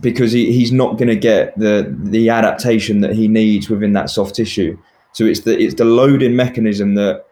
[0.00, 4.10] because he, he's not going to get the the adaptation that he needs within that
[4.10, 4.78] soft tissue.
[5.12, 7.26] So it's the it's the loading mechanism that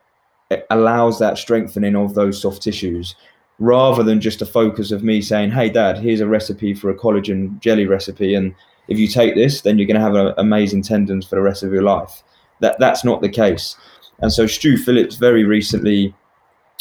[0.71, 3.15] allows that strengthening of those soft tissues,
[3.59, 6.95] rather than just a focus of me saying, "Hey, Dad, here's a recipe for a
[6.95, 8.55] collagen jelly recipe, and
[8.89, 11.63] if you take this, then you're going to have a, amazing tendons for the rest
[11.63, 12.23] of your life."
[12.61, 13.77] That that's not the case.
[14.21, 16.15] And so Stu Phillips very recently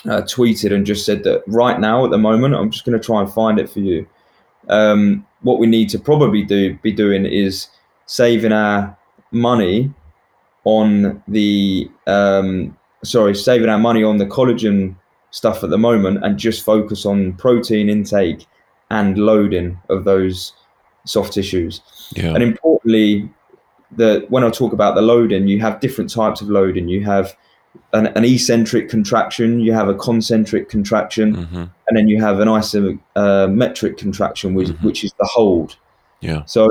[0.05, 3.05] uh, tweeted and just said that right now at the moment, I'm just going to
[3.05, 4.07] try and find it for you
[4.69, 7.67] um, what we need to probably do be doing is
[8.05, 8.97] saving our
[9.31, 9.93] money
[10.63, 14.95] on the um, sorry saving our money on the collagen
[15.31, 18.45] stuff at the moment and just focus on protein intake
[18.89, 20.53] and loading of those
[21.05, 21.81] soft tissues
[22.15, 22.33] Yeah.
[22.33, 23.29] and importantly
[23.91, 27.35] the when i talk about the loading you have different types of loading you have
[27.93, 32.49] an, an eccentric contraction you have a concentric contraction hmm and then you have an
[32.49, 34.83] isometric contraction, which, Mhm.
[34.83, 35.77] which is the hold.
[36.19, 36.43] Yeah.
[36.45, 36.67] So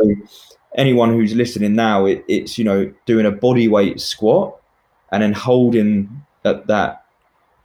[0.76, 4.56] anyone who's listening now, it, it's you know doing a body weight squat
[5.10, 6.10] and then holding
[6.44, 7.06] at that,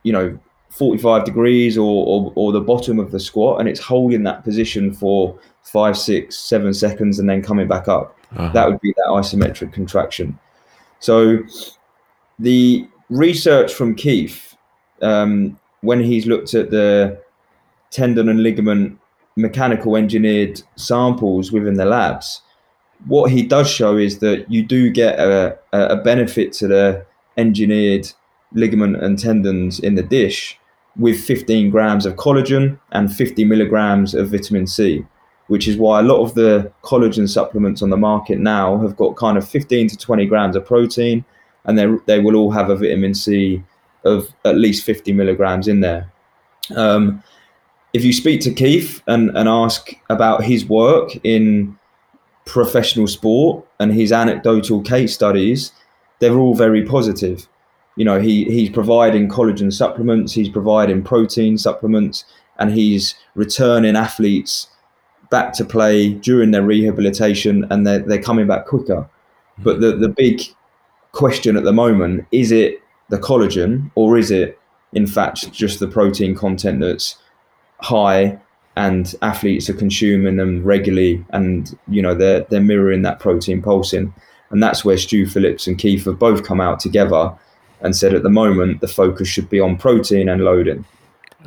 [0.03, 0.39] you know,
[0.71, 4.93] 45 degrees or, or or the bottom of the squat, and it's holding that position
[4.93, 8.51] for five, six, seven seconds, and then coming back up Uh-huh.
[8.53, 10.37] that would be that isometric contraction.
[10.99, 11.39] So
[12.39, 14.55] the research from Keith,
[15.01, 17.19] um, when he's looked at the
[17.91, 18.97] tendon and ligament
[19.35, 22.41] mechanical engineered samples within the labs,
[23.07, 27.05] what he does show is that you do get a, a a benefit to the
[27.37, 28.07] engineered
[28.53, 30.57] ligament and tendons in the dish
[30.97, 35.05] with 15 grams of collagen and 50 milligrams of vitamin C,
[35.47, 39.15] which is why a lot of the collagen supplements on the market now have got
[39.15, 41.23] kind of 15 to 20 grams of protein,
[41.65, 43.63] and they they will all have a vitamin C
[44.03, 46.11] of at least 50 milligrams in there.
[46.75, 47.23] Um,
[47.93, 51.77] if you speak to Keith and, and ask about his work in
[52.45, 55.71] professional sport and his anecdotal case studies,
[56.19, 57.47] they're all very positive.
[58.01, 62.25] You know, he he's providing collagen supplements, he's providing protein supplements,
[62.57, 64.71] and he's returning athletes
[65.29, 69.07] back to play during their rehabilitation and they're, they're coming back quicker.
[69.57, 69.63] Hmm.
[69.63, 70.41] But the, the big
[71.11, 74.59] question at the moment is it the collagen or is it,
[74.93, 77.17] in fact, just the protein content that's
[77.81, 78.39] high
[78.77, 84.11] and athletes are consuming them regularly and you know they're they're mirroring that protein pulsing
[84.49, 87.37] and that's where Stu Phillips and Keith have both come out together
[87.81, 90.85] and said at the moment the focus should be on protein and loading.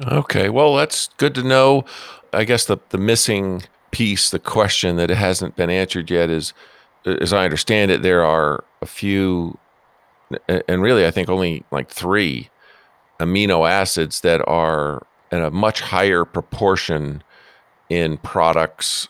[0.07, 1.85] Okay, well that's good to know.
[2.33, 6.53] I guess the the missing piece, the question that hasn't been answered yet is
[7.07, 9.59] as I understand it there are a few
[10.49, 12.49] and really I think only like 3
[13.21, 17.23] amino acids that are in a much higher proportion
[17.89, 19.09] in products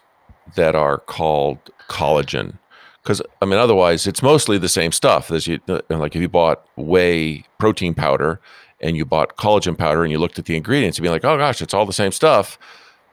[0.57, 1.59] that are called
[1.89, 2.59] collagen
[3.05, 5.31] because I mean, otherwise it's mostly the same stuff.
[5.31, 8.41] As you uh, like, if you bought whey protein powder
[8.81, 11.37] and you bought collagen powder and you looked at the ingredients, you'd be like, oh
[11.37, 12.59] gosh, it's all the same stuff,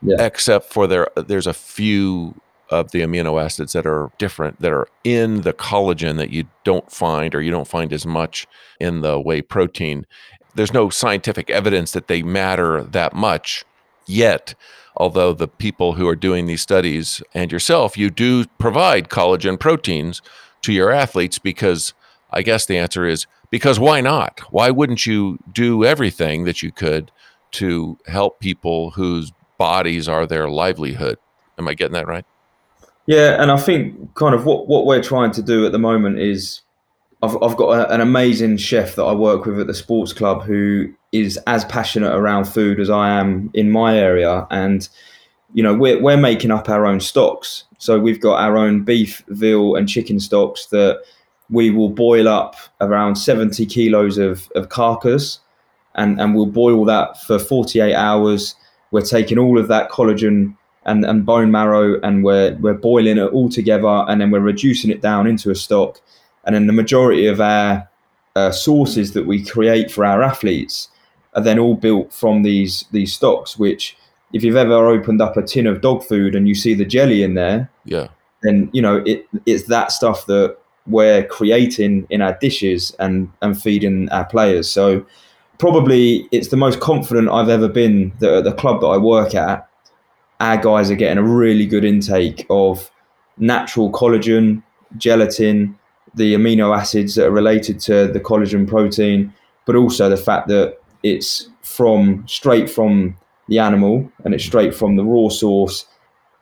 [0.02, 0.16] yeah.
[0.20, 1.10] except for there.
[1.16, 2.36] There's a few
[2.70, 6.90] of the amino acids that are different that are in the collagen that you don't
[6.90, 8.48] find or you don't find as much
[8.80, 10.08] in the whey protein.
[10.56, 13.66] There's no scientific evidence that they matter that much
[14.06, 14.56] yet
[14.98, 20.22] although the people who are doing these studies and yourself, you do provide collagen proteins
[20.62, 21.94] to your athletes because
[22.32, 24.42] I guess the answer is because why not?
[24.52, 27.12] Why wouldn't you do everything that you could
[27.52, 31.18] to help people whose bodies are their livelihood?
[31.58, 32.26] Am I getting that right?
[33.08, 36.20] Yeah, and I think kind of what, what we're trying to do at the moment
[36.20, 36.62] is
[37.22, 40.44] I've, I've got a, an amazing chef that I work with at the sports club
[40.44, 44.48] who is as passionate around food as I am in my area.
[44.50, 44.88] And,
[45.54, 47.66] you know, we're, we're making up our own stocks.
[47.78, 51.02] So we've got our own beef, veal, and chicken stocks that
[51.50, 55.40] we will boil up around 70 kilos of, of carcass
[55.96, 58.56] and, and we'll boil that for 48 hours.
[58.92, 63.34] We're taking all of that collagen and, and bone marrow and we're, we're boiling it
[63.34, 66.00] all together and then we're reducing it down into a stock
[66.46, 67.88] and then the majority of our
[68.36, 70.88] uh, sauces that we create for our athletes
[71.34, 73.58] are then all built from these these stocks.
[73.58, 73.98] Which,
[74.34, 77.24] if you've ever opened up a tin of dog food and you see the jelly
[77.24, 78.08] in there, yeah,
[78.44, 83.62] then you know it it's that stuff that we're creating in our dishes and and
[83.62, 84.70] feeding our players.
[84.70, 85.06] So
[85.58, 89.36] probably it's the most confident I've ever been that at the club that I work
[89.36, 89.68] at,
[90.40, 92.90] our guys are getting a really good intake of
[93.38, 94.64] natural collagen,
[94.98, 95.78] gelatin,
[96.16, 99.32] the amino acids that are related to the collagen protein,
[99.66, 104.96] but also the fact that it's from straight from the animal and it's straight from
[104.96, 105.86] the raw source,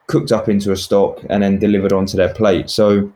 [0.08, 2.70] cooked up into a stock and then delivered onto their plate.
[2.70, 3.12] So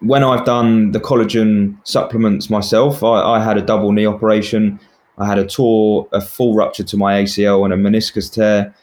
[0.00, 4.80] when I've done the collagen supplements myself, I, I had a double knee operation.
[5.18, 8.74] I had a tour, a full rupture to my ACL and a meniscus tear.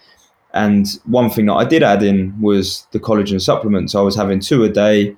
[0.54, 3.96] And one thing that I did add in was the collagen supplements.
[3.96, 5.16] I was having two a day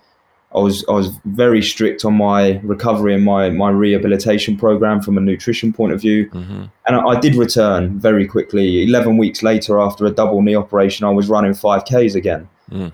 [0.54, 5.18] I was I was very strict on my recovery and my my rehabilitation program from
[5.18, 6.64] a nutrition point of view, mm-hmm.
[6.88, 8.84] and I, I, did return very quickly.
[8.84, 12.50] Eleven weeks later, after a double knee operation, I was running five k's again.
[12.70, 12.92] Mm.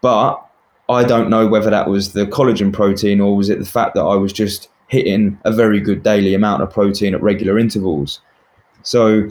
[0.00, 0.42] But
[0.88, 4.02] I don't know whether that was the collagen protein or was it the fact that
[4.02, 8.20] I was just hitting a very good daily amount of protein at regular intervals.
[8.82, 9.28] So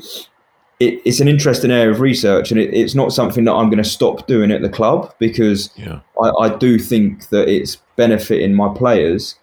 [0.79, 3.83] it, it's an interesting area of research, and it, it's not something that I'm going
[3.83, 5.99] to stop doing at the club because yeah.
[6.21, 9.35] I, I, do think that it's benefiting my players.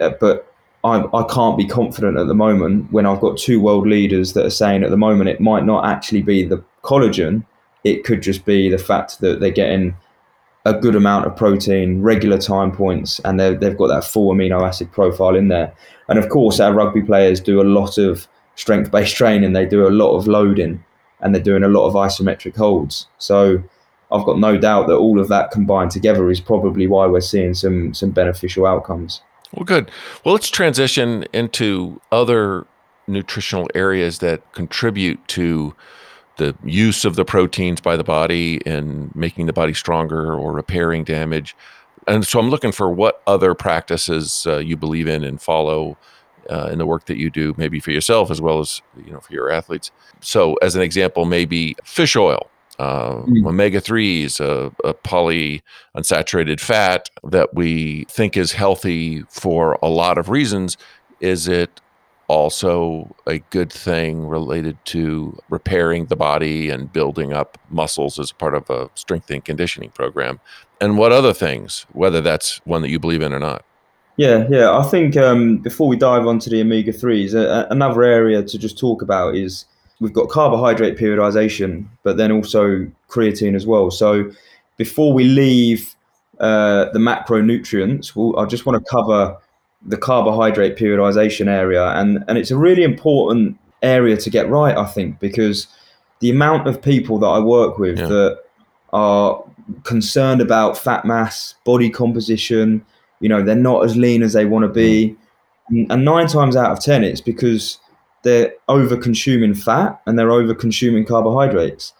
[0.00, 0.52] Uh, but
[0.84, 4.46] I, I can't be confident at the moment when I've got two world leaders that
[4.46, 7.44] are saying at the moment it might not actually be the collagen,
[7.84, 9.96] it could just be the fact that they're getting
[10.66, 14.92] a good amount of protein, regular time points, and they've got that full amino acid
[14.92, 15.72] profile in there.
[16.08, 18.28] And of course, our rugby players do a lot of
[18.60, 20.84] strength based training, they do a lot of loading
[21.20, 23.06] and they're doing a lot of isometric holds.
[23.18, 23.62] So
[24.12, 27.54] I've got no doubt that all of that combined together is probably why we're seeing
[27.54, 29.22] some some beneficial outcomes.
[29.54, 29.90] Well, good.
[30.24, 32.66] Well, let's transition into other
[33.06, 35.74] nutritional areas that contribute to
[36.36, 41.04] the use of the proteins by the body in making the body stronger or repairing
[41.04, 41.56] damage.
[42.06, 45.98] And so I'm looking for what other practices uh, you believe in and follow
[46.50, 49.20] uh, in the work that you do, maybe for yourself as well as you know
[49.20, 49.90] for your athletes.
[50.20, 53.46] So, as an example, maybe fish oil, uh, mm.
[53.46, 60.28] omega threes, a, a polyunsaturated fat that we think is healthy for a lot of
[60.28, 60.76] reasons.
[61.20, 61.80] Is it
[62.26, 68.54] also a good thing related to repairing the body and building up muscles as part
[68.54, 70.40] of a strength and conditioning program?
[70.80, 73.64] And what other things, whether that's one that you believe in or not?
[74.20, 74.76] Yeah, yeah.
[74.76, 78.78] I think um, before we dive onto the omega 3s, uh, another area to just
[78.78, 79.64] talk about is
[79.98, 83.90] we've got carbohydrate periodization, but then also creatine as well.
[83.90, 84.30] So
[84.76, 85.96] before we leave
[86.38, 89.38] uh, the macronutrients, we'll, I just want to cover
[89.86, 94.84] the carbohydrate periodization area, and and it's a really important area to get right, I
[94.84, 95.66] think, because
[96.18, 98.06] the amount of people that I work with yeah.
[98.06, 98.42] that
[98.92, 99.42] are
[99.84, 102.84] concerned about fat mass, body composition,
[103.20, 105.16] you know, they're not as lean as they want to be,
[105.70, 105.86] mm.
[105.90, 107.78] and, nine times out of ten, it's because
[108.22, 111.92] they're over consuming fat and they're over consuming carbohydrates.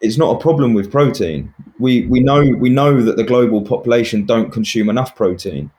[0.00, 1.52] It's not a problem with protein.
[1.78, 5.70] We we know we know that the global population don't consume enough protein,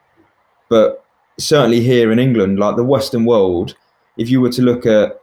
[0.69, 1.03] but
[1.39, 3.75] certainly here in England, like the Western world,
[4.17, 5.19] if you were to look at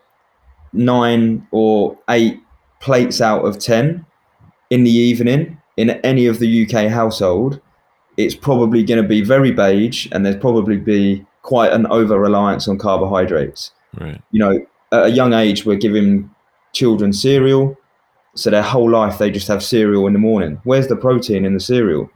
[0.73, 2.41] nine or eight
[2.81, 4.05] plates out of 10
[4.71, 7.61] in the evening in any of the UK household,
[8.19, 12.67] it's probably going to be very beige and there's probably be quite an over reliance
[12.69, 13.71] on carbohydrates.
[13.99, 14.21] Right.
[14.33, 16.29] You know, at a young age, we're giving
[16.73, 17.77] children cereal.
[18.35, 20.61] So their whole life, they just have cereal in the morning.
[20.65, 22.11] Where's the protein in the cereal?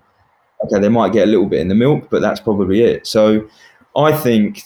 [0.65, 3.07] Okay, they might get a little bit in the milk, but that's probably it.
[3.07, 3.49] So
[3.97, 4.65] I think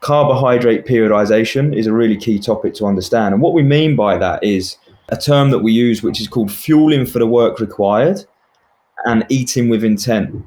[0.00, 3.32] carbohydrate periodization is a really key topic to understand.
[3.32, 4.76] And what we mean by that is
[5.08, 8.24] a term that we use, which is called fueling for the work required
[9.06, 10.44] and eating with intent.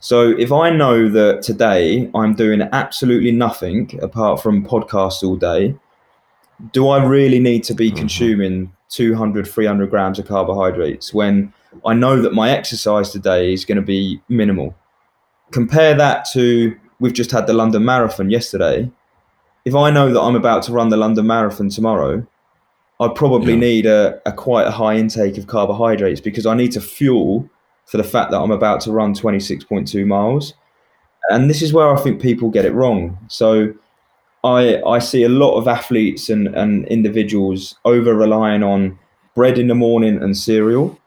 [0.00, 5.74] So if I know that today I'm doing absolutely nothing apart from podcasts all day,
[6.72, 7.98] do I really need to be mm-hmm.
[7.98, 11.52] consuming 200, 300 grams of carbohydrates when
[11.84, 14.74] I know that my exercise today is going to be minimal?
[15.50, 18.90] Compare that to we've just had the London Marathon yesterday.
[19.64, 22.26] If I know that I'm about to run the London Marathon tomorrow,
[23.00, 23.58] I probably yeah.
[23.58, 27.48] need a, a quite a high intake of carbohydrates because I need to fuel
[27.86, 30.54] for the fact that I'm about to run 26.2 miles.
[31.30, 33.18] And this is where I think people get it wrong.
[33.28, 33.72] So
[34.44, 38.98] I I see a lot of athletes and, and individuals over relying on
[39.34, 40.98] bread in the morning and cereal.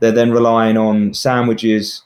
[0.00, 2.02] They're then relying on sandwiches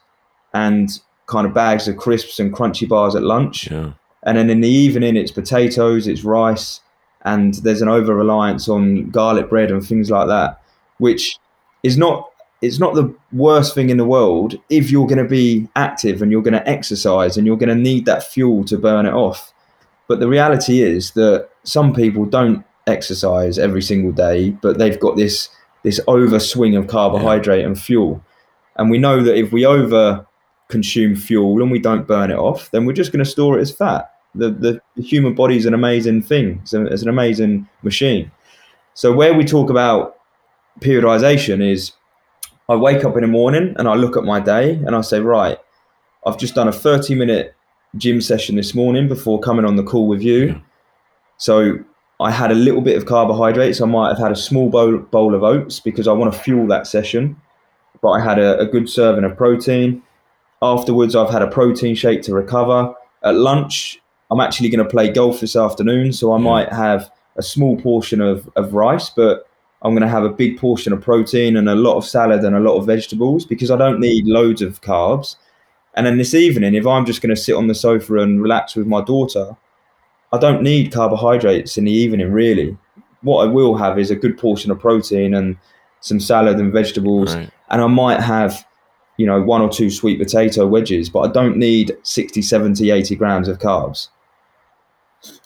[0.53, 0.91] and
[1.27, 3.71] kind of bags of crisps and crunchy bars at lunch.
[3.71, 3.93] Yeah.
[4.23, 6.81] And then in the evening, it's potatoes, it's rice,
[7.23, 10.61] and there's an over reliance on garlic bread and things like that,
[10.99, 11.39] which
[11.83, 12.31] is not
[12.63, 16.33] it's not the worst thing in the world if you're going to be active and
[16.33, 19.53] you're going to exercise and you're going to need that fuel to burn it off.
[20.09, 25.17] But the reality is that some people don't exercise every single day, but they've got
[25.17, 25.51] this
[25.83, 27.67] this overswing of carbohydrate yeah.
[27.67, 28.21] and fuel.
[28.75, 30.27] And we know that if we over
[30.69, 33.63] consume fuel and we don't burn it off, then we're just going to store it
[33.63, 34.13] as fat.
[34.35, 38.31] The, the, the human body is an amazing thing, it's, a, it's an amazing machine.
[38.95, 40.17] So, where we talk about
[40.81, 41.93] periodization is
[42.69, 45.21] I wake up in the morning and I look at my day and I say,
[45.21, 45.59] right,
[46.27, 47.55] I've just done a 30 minute
[47.97, 50.47] gym session this morning before coming on the call with you.
[50.47, 50.59] Yeah.
[51.39, 51.79] So,
[52.19, 53.81] I had a little bit of carbohydrates.
[53.81, 56.67] I might have had a small bowl, bowl of oats because I want to fuel
[56.69, 57.37] that session.
[58.01, 60.03] But I had a, a good serving of protein.
[60.63, 62.95] Afterwards, I've had a protein shake to recover.
[63.23, 64.01] At lunch,
[64.31, 66.45] I'm actually going to play golf this afternoon, so I yeah.
[66.45, 69.47] might have a small portion of, of rice, but
[69.83, 72.57] I'm going to have a big portion of protein and a lot of salad and
[72.57, 75.37] a lot of vegetables because I don't need loads of carbs.
[75.95, 78.75] And then this evening, if I'm just going to sit on the sofa and relax
[78.77, 79.57] with my daughter,
[80.33, 82.77] I don't need carbohydrates in the evening, really.
[83.23, 85.57] What I will have is a good portion of protein and
[86.01, 87.35] some salad and vegetables.
[87.35, 87.51] Right.
[87.71, 88.67] And I might have
[89.17, 93.17] you know, one or two sweet potato wedges, but I don't need 60, 70, 80
[93.17, 94.09] grams of carbs.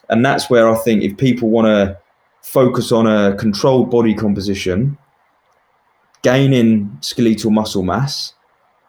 [0.08, 1.98] And that's where I think if people want to
[2.42, 4.98] focus on a controlled body composition,
[6.22, 8.34] gaining skeletal muscle mass,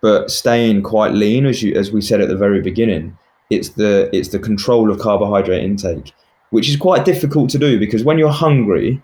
[0.01, 3.17] but staying quite lean, as you as we said at the very beginning,
[3.49, 6.11] it's the it's the control of carbohydrate intake,
[6.49, 9.01] which is quite difficult to do because when you're hungry,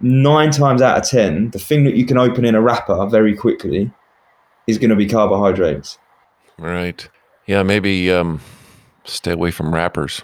[0.00, 3.34] nine times out of ten, the thing that you can open in a wrapper very
[3.34, 3.90] quickly
[4.66, 5.98] is going to be carbohydrates.
[6.58, 7.08] Right.
[7.46, 8.40] Yeah, maybe um,
[9.04, 10.22] stay away from wrappers.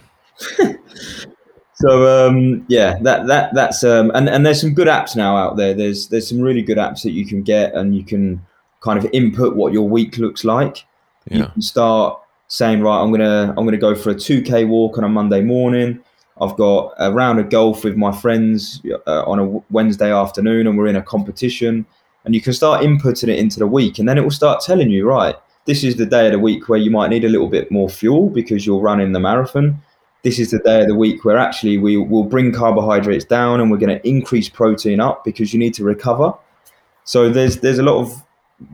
[1.80, 5.56] so um, yeah, that that that's um, and and there's some good apps now out
[5.56, 5.74] there.
[5.74, 8.44] There's there's some really good apps that you can get, and you can
[8.80, 10.84] kind of input what your week looks like.
[11.30, 11.38] Yeah.
[11.38, 15.04] You can start saying, right, I'm gonna I'm gonna go for a 2k walk on
[15.04, 16.00] a Monday morning.
[16.40, 20.76] I've got a round of golf with my friends uh, on a Wednesday afternoon, and
[20.76, 21.86] we're in a competition.
[22.24, 24.90] And you can start inputting it into the week, and then it will start telling
[24.90, 27.48] you, right, this is the day of the week where you might need a little
[27.48, 29.80] bit more fuel because you're running the marathon.
[30.22, 33.70] This is the day of the week where actually we will bring carbohydrates down and
[33.70, 36.34] we're going to increase protein up because you need to recover.
[37.04, 38.22] So there's there's a lot of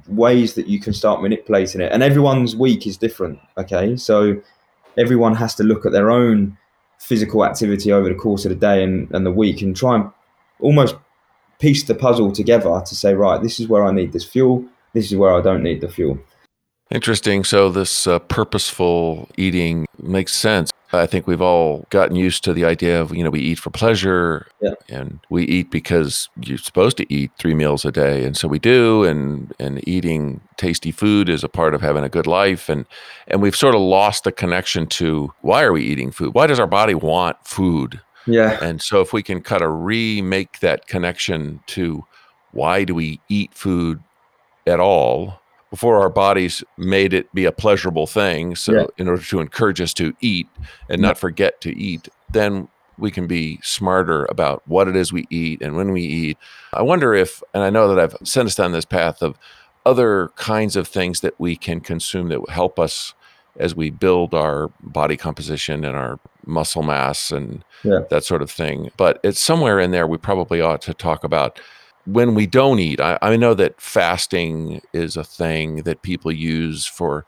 [0.09, 3.39] ways that you can start manipulating it, and everyone's week is different.
[3.59, 4.41] Okay, so
[4.97, 6.57] everyone has to look at their own
[6.99, 10.11] physical activity over the course of the day and, and the week and try and
[10.61, 10.97] almost
[11.59, 14.65] piece the puzzle together to say, right, this is where I need this fuel,
[14.95, 16.19] this is where I don't need the fuel.
[16.91, 17.45] Interesting.
[17.45, 20.71] So, this uh, purposeful eating makes sense.
[20.95, 23.71] I think we've all gotten used to the idea of, you know, we eat for
[23.71, 24.75] pleasure yeah.
[24.89, 28.25] and we eat because you're supposed to eat three meals a day.
[28.25, 29.05] And so we do.
[29.05, 32.69] And, and eating tasty food is a part of having a good life.
[32.69, 32.87] And,
[33.29, 36.35] and we've sort of lost the connection to why are we eating food?
[36.35, 38.01] Why does our body want food?
[38.27, 38.59] Yeah.
[38.63, 42.05] And so if we can kind of remake that connection to
[42.53, 44.03] why do we eat food
[44.67, 45.41] at all?
[45.75, 48.55] Before our bodies made it be a pleasurable thing.
[48.55, 48.87] So, yeah.
[48.97, 50.47] in order to encourage us to eat
[50.89, 55.27] and not forget to eat, then we can be smarter about what it is we
[55.31, 56.39] eat and when we eat.
[56.73, 59.37] I wonder if, and I know that I've sent us down this path of
[59.85, 63.13] other kinds of things that we can consume that will help us
[63.57, 68.03] as we build our body composition and our muscle mass and yeah.
[68.11, 68.93] that sort of thing.
[68.97, 71.59] But it's somewhere in there we probably ought to talk about
[72.07, 76.87] when we don't eat, I, I, know that fasting is a thing that people use
[76.87, 77.25] for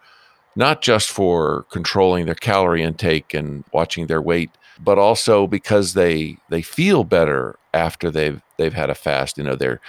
[0.55, 6.37] not just for controlling their calorie intake and watching their weight, but also because they
[6.49, 9.39] they feel better after they've they've had a fast.
[9.39, 9.81] You know, their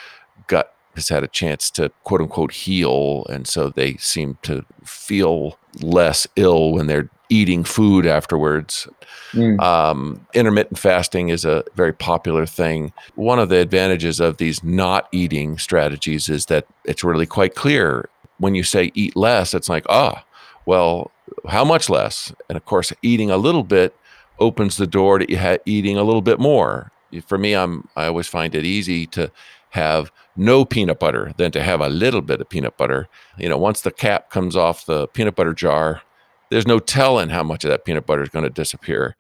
[0.47, 5.57] gut has had a chance to quote unquote heal, and so they seem to feel
[5.81, 8.87] less ill when they're eating food afterwards.
[9.33, 9.59] Mm.
[9.61, 12.93] Um, intermittent fasting is a very popular thing.
[13.15, 18.09] One of the advantages of these not eating strategies is that it's really quite clear
[18.39, 20.23] when you say eat less, it's like, ah,
[20.65, 21.11] well,
[21.47, 22.33] how much less?
[22.49, 23.95] And of course, eating a little bit
[24.39, 26.91] opens the door to eating a little bit more.
[27.25, 29.31] For me, I'm I always find it easy to
[29.71, 33.07] have no peanut butter than to have a little bit of peanut butter.
[33.37, 36.01] You know, once the cap comes off the peanut butter jar,
[36.49, 39.15] there's no telling how much of that peanut butter is going to disappear.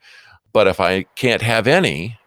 [0.53, 2.17] But if I can't have any,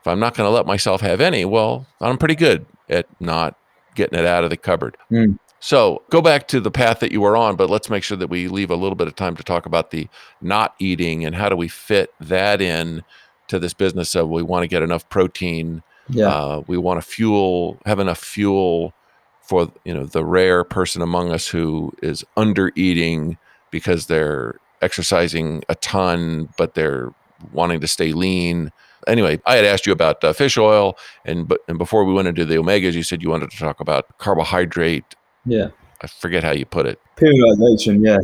[0.00, 3.56] if I'm not going to let myself have any, well, I'm pretty good at not
[3.94, 4.96] getting it out of the cupboard.
[5.10, 5.38] Mm.
[5.60, 8.28] So go back to the path that you were on, but let's make sure that
[8.28, 10.08] we leave a little bit of time to talk about the
[10.40, 13.04] not eating and how do we fit that in
[13.46, 15.84] to this business of we want to get enough protein.
[16.08, 16.26] Yeah.
[16.26, 18.92] Uh, we want to fuel, have enough fuel
[19.40, 23.36] for you know the rare person among us who is under eating
[23.72, 27.12] because they're exercising a ton, but they're
[27.52, 28.70] wanting to stay lean.
[29.08, 32.28] Anyway, I had asked you about uh, fish oil, and but and before we went
[32.28, 35.16] into the omegas, you said you wanted to talk about carbohydrate.
[35.44, 35.68] Yeah,
[36.00, 37.00] I forget how you put it.
[37.16, 38.06] Periodization.
[38.06, 38.18] Yeah,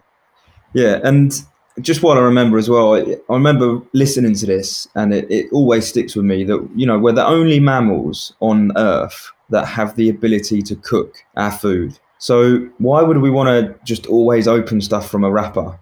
[0.74, 1.32] yeah, and
[1.80, 5.46] just what I remember as well, I, I remember listening to this, and it, it
[5.52, 9.96] always sticks with me that you know we're the only mammals on Earth that have
[9.96, 11.98] the ability to cook our food.
[12.18, 15.78] So why would we want to just always open stuff from a wrapper?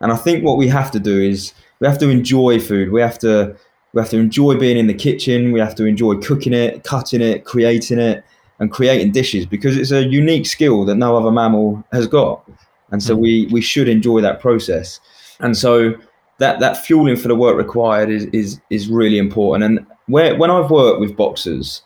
[0.00, 2.92] And I think what we have to do is we have to enjoy food.
[2.92, 3.56] We have to
[3.92, 5.52] we have to enjoy being in the kitchen.
[5.52, 8.24] We have to enjoy cooking it, cutting it, creating it,
[8.58, 12.48] and creating dishes because it's a unique skill that no other mammal has got.
[12.90, 13.20] And so mm.
[13.20, 15.00] we we should enjoy that process.
[15.40, 15.94] And so
[16.38, 19.64] that that fueling for the work required is is is really important.
[19.64, 21.82] And where when I've worked with boxers,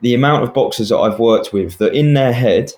[0.00, 2.72] the amount of boxers that I've worked with that in their head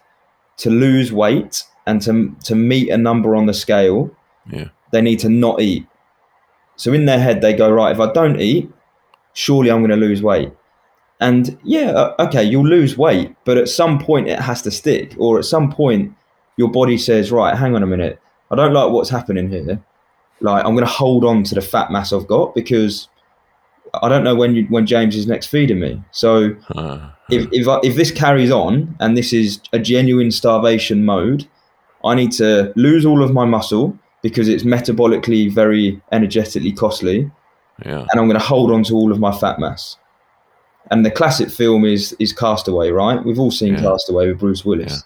[0.60, 4.10] to lose weight and to to meet a number on the scale,
[4.50, 4.68] yeah.
[4.92, 5.86] they need to not eat.
[6.76, 7.92] So in their head, they go right.
[7.92, 8.70] If I don't eat,
[9.34, 10.50] surely I'm going to lose weight.
[11.20, 15.14] And yeah, uh, okay, you'll lose weight, but at some point it has to stick,
[15.18, 16.14] or at some point
[16.56, 18.18] your body says, right, hang on a minute,
[18.50, 19.82] I don't like what's happening here.
[20.40, 23.09] Like I'm going to hold on to the fat mass I've got because
[23.94, 26.02] I don't know when you, when James is next feeding me.
[26.12, 31.04] So uh, if if, I, if this carries on and this is a genuine starvation
[31.04, 31.48] mode,
[32.04, 37.30] I need to lose all of my muscle because it's metabolically very energetically costly.
[37.84, 38.06] Yeah.
[38.10, 39.96] And I'm going to hold on to all of my fat mass.
[40.90, 43.24] And the classic film is is Castaway, right?
[43.24, 43.82] We've all seen yeah.
[43.82, 45.04] Castaway with Bruce Willis.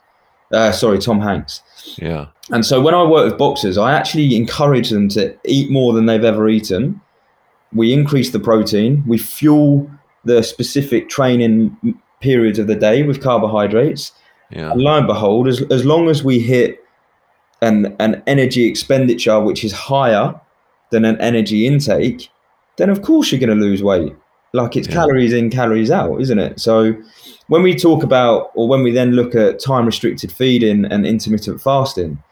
[0.51, 0.59] Yeah.
[0.59, 1.63] Uh, sorry, Tom Hanks.
[1.97, 2.27] Yeah.
[2.51, 6.07] And so when I work with boxers, I actually encourage them to eat more than
[6.07, 7.01] they've ever eaten
[7.75, 9.91] we increase the protein, we fuel
[10.25, 11.77] the specific training
[12.21, 14.13] periods of the day with carbohydrates.
[14.51, 14.73] Yeah.
[14.73, 16.83] And lo and behold, as, as long as we hit
[17.61, 20.39] an, an energy expenditure which is higher
[20.91, 22.31] than an energy intake,
[22.77, 24.15] then of course you're going to lose weight.
[24.53, 24.95] Like it's Yeah.
[24.95, 26.61] calories in, calories out, isn't it?
[26.61, 26.95] So
[27.49, 31.61] when we talk about, or when we then look at time restricted feeding and intermittent
[31.61, 32.23] fasting,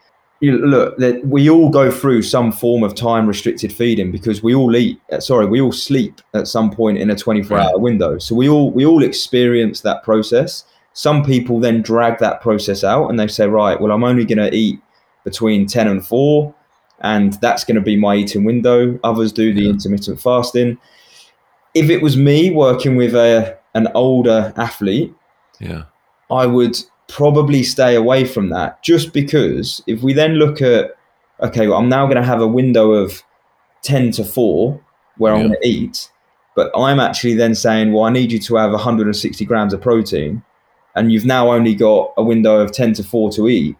[0.43, 4.53] you look that we all go through some form of time restricted feeding because we
[4.53, 4.99] all eat.
[5.11, 8.17] uh, Sorry, we all sleep at some point in a 24 hour window.
[8.19, 10.65] So we all we all experience that process.
[10.93, 14.37] Some people then drag that process out and they say, right, well, I'm only going
[14.49, 14.79] to eat
[15.23, 16.53] between 10 and 4
[16.99, 20.77] and that's going to be my eating window others do the intermittent fasting
[21.73, 25.11] if it was me working with a an older athlete
[25.59, 25.83] Yeah.
[26.29, 26.75] i would
[27.13, 30.97] probably stay away from that just because if we then look at
[31.41, 33.21] okay well, i'm now going to have a window of
[33.83, 34.81] 10 to 4
[35.17, 36.09] where i'm going to eat
[36.55, 40.41] but i'm actually then saying well i need you to have 160 grams of protein
[40.95, 43.75] and you've now only got a window of 10 to 4 to eat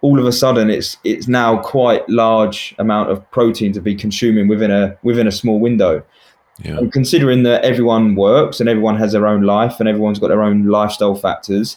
[0.00, 4.46] all of a sudden it's it's now quite large amount of protein to be consuming
[4.46, 6.02] within a within a small window
[6.62, 6.78] Yeah.
[6.78, 10.42] and considering that everyone works and everyone has their own life and everyone's got their
[10.44, 11.76] own lifestyle factors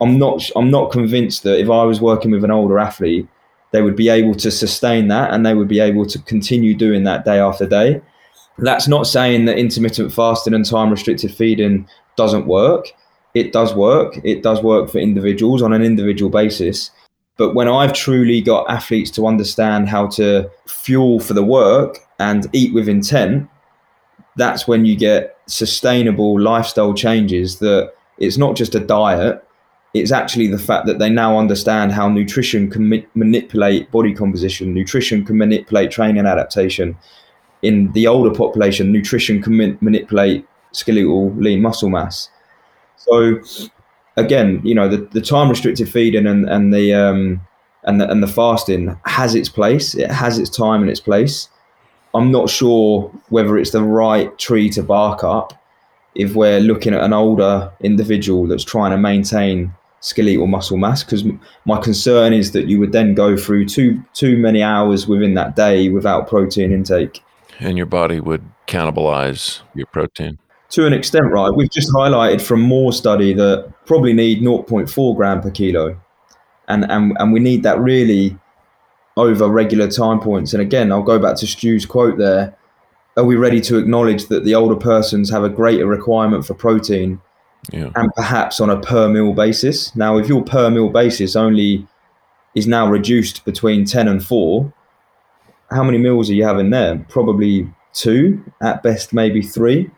[0.00, 3.28] i'm not i'm not convinced that if i was working with an older athlete
[3.70, 7.04] they would be able to sustain that and they would be able to continue doing
[7.04, 8.00] that day after day.
[8.58, 11.86] That's not saying that intermittent fasting and time restricted feeding
[12.16, 12.86] doesn't work.
[13.34, 14.18] It does work.
[14.24, 16.90] It does work for individuals on an individual basis.
[17.36, 22.48] But when I've truly got athletes to understand how to fuel for the work and
[22.52, 23.48] eat with intent,
[24.36, 29.44] that's when you get sustainable lifestyle changes that it's not just a diet,
[29.94, 34.74] it's actually the fact that they now understand how nutrition can ma- manipulate body composition,
[34.74, 36.96] nutrition can manipulate training adaptation.
[37.62, 42.30] In the older population, nutrition can ma- manipulate skeletal lean muscle mass.
[42.96, 43.40] So
[44.16, 47.40] again, you know, the, the time restricted feeding and, and the um
[47.84, 49.94] and the, and the fasting has its place.
[49.94, 51.48] It has its time and its place.
[52.14, 55.54] I'm not sure whether it's the right tree to bark up
[56.14, 61.24] if we're looking at an older individual that's trying to maintain skeletal muscle mass because
[61.64, 65.56] my concern is that you would then go through too too many hours within that
[65.56, 67.20] day without protein intake
[67.58, 70.38] And your body would cannibalize your protein.
[70.70, 71.50] to an extent, right?
[71.50, 75.98] We've just highlighted from Moore study that probably need 0.4 gram per kilo,
[76.68, 78.36] and and and we need that really
[79.16, 80.52] over regular time points.
[80.52, 82.56] And again, I'll go back to Stu's quote there.
[83.18, 87.20] Are we ready to acknowledge that the older persons have a greater requirement for protein
[87.72, 87.90] Yeah.
[87.96, 89.94] and perhaps on a per meal basis?
[89.96, 91.84] Now, if your per meal basis only
[92.54, 94.72] is now reduced between 10 and 4,
[95.70, 97.04] how many meals are you having there?
[97.08, 99.90] Probably two, at best, maybe three.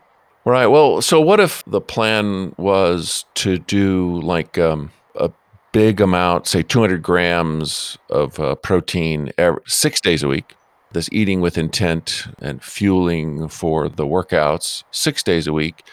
[0.43, 0.65] Right.
[0.67, 5.29] Well, so what if the plan was to do like um, a
[5.71, 10.55] big amount, say 200 grams of uh, protein every, six days a week?
[10.93, 15.83] This eating with intent and fueling for the workouts six days a week.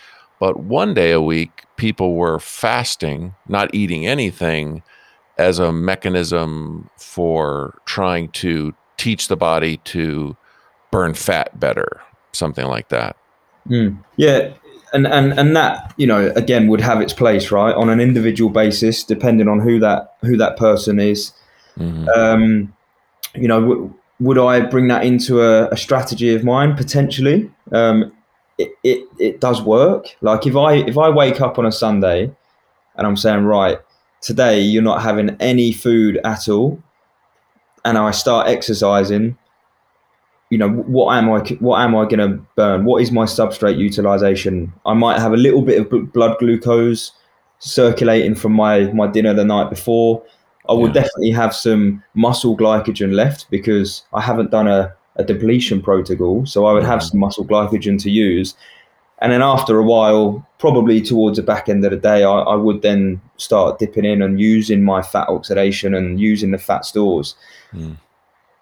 [0.40, 4.82] But one day a week, people were fasting, not eating anything,
[5.36, 10.36] as a mechanism for trying to teach the body to
[10.90, 12.01] burn fat better,
[12.32, 13.16] something like that.
[13.68, 14.03] Mm.
[14.16, 14.53] Yeah,
[14.92, 18.51] and, and and that you know again would have its place right on an individual
[18.51, 21.32] basis, depending on who that who that person is.
[21.78, 22.09] Mhm.
[22.16, 22.72] Um,
[23.34, 27.51] you know, would I bring that into a, a strategy of mine potentially?
[27.73, 28.12] Um,
[28.59, 30.07] it, it it does work.
[30.21, 32.31] Like if I if I wake up on a Sunday
[32.97, 33.79] and I'm saying right
[34.21, 36.83] today you're not having any food at all,
[37.85, 39.39] and I start exercising,
[40.51, 42.85] you know what am I what am I going to burn?
[42.85, 44.73] What is my substrate utilization?
[44.85, 47.12] I might have a little bit of bl- blood glucose
[47.61, 50.23] circulating from my my dinner the night before.
[50.69, 50.93] I will Yeah.
[51.03, 56.47] definitely have some muscle glycogen left because I haven't done a, a depletion protocol.
[56.47, 58.55] So I would have some muscle glycogen to use.
[59.21, 62.55] And then after a while, probably towards the back end of the day, I, I
[62.55, 67.35] would then start dipping in and using my fat oxidation and using the fat stores.
[67.73, 67.97] Mm.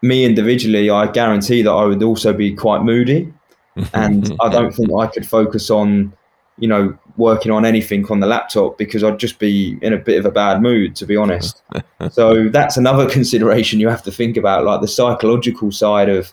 [0.03, 3.33] Me individually, I guarantee that I would also be quite moody
[3.93, 6.13] and I don't think I could focus on,
[6.59, 10.19] you know, working on anything on the laptop because I'd just be in a bit
[10.19, 11.63] of a bad mood, to be honest.
[12.11, 16.33] so that's another consideration you have to think about, like the psychological side of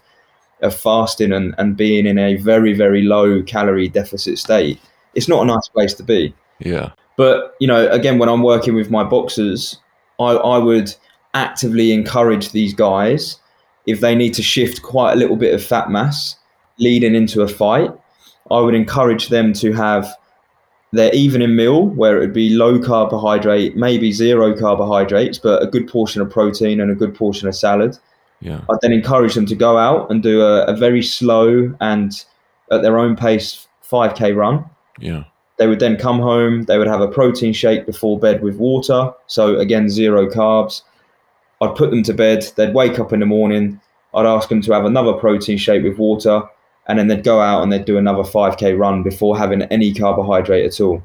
[0.61, 4.79] of fasting and, and being in a very, very low calorie deficit state.
[5.13, 6.33] It's not a nice place to be.
[6.59, 6.91] Yeah.
[7.17, 9.77] But you know, again, when I'm working with my boxers,
[10.19, 10.93] I, I would
[11.33, 13.37] actively encourage these guys
[13.85, 16.37] if they need to shift quite a little bit of fat mass
[16.79, 17.91] leading into a fight.
[18.49, 20.15] I would encourage them to have
[20.93, 25.87] their evening meal where it would be low carbohydrate, maybe zero carbohydrates, but a good
[25.87, 27.97] portion of protein and a good portion of salad.
[28.41, 28.61] Yeah.
[28.69, 32.23] I'd then encourage them to go out and do a, a very slow and
[32.71, 34.63] at their own pace 5k run.
[34.99, 35.23] Yeah.
[35.57, 39.13] They would then come home, they would have a protein shake before bed with water.
[39.25, 40.83] So, again, zero carbs.
[41.59, 43.79] I'd put them to bed, they'd wake up in the morning,
[44.13, 46.43] I'd ask them to have another protein shake with water,
[46.87, 50.65] and then they'd go out and they'd do another 5k run before having any carbohydrate
[50.65, 51.01] at all.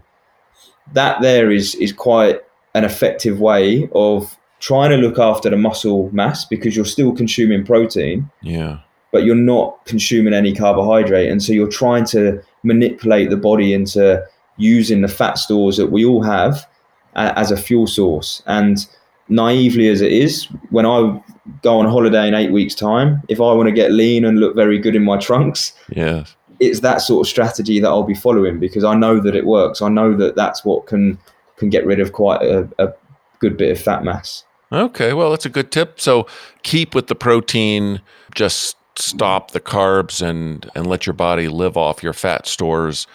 [0.95, 2.41] That there is is quite
[2.75, 7.65] an effective way of trying to look after the muscle mass because you're still consuming
[7.65, 8.79] protein, Yeah.
[9.13, 11.31] but you're not consuming any carbohydrate.
[11.31, 14.23] And so you're trying to manipulate the body into
[14.57, 16.67] using the fat stores that we all have
[17.15, 18.43] a- as a fuel source.
[18.47, 18.85] And
[19.29, 21.21] naively as it is, when I
[21.63, 24.55] go on holiday in eight weeks' time, if I want to get lean and look
[24.55, 26.25] very good in my trunks, yeah,
[26.61, 29.83] it's that sort of strategy that I'll be following because I know that it works.
[29.83, 31.19] I know that that's what can
[31.57, 32.93] can get rid of quite a, a
[33.41, 34.45] good bit of fat mass.
[34.71, 36.01] Okay, well, that's a good tip.
[36.01, 36.27] So
[36.63, 38.01] keep with the protein,
[38.35, 43.07] just stop the carbs and and let your body live off your fat stores.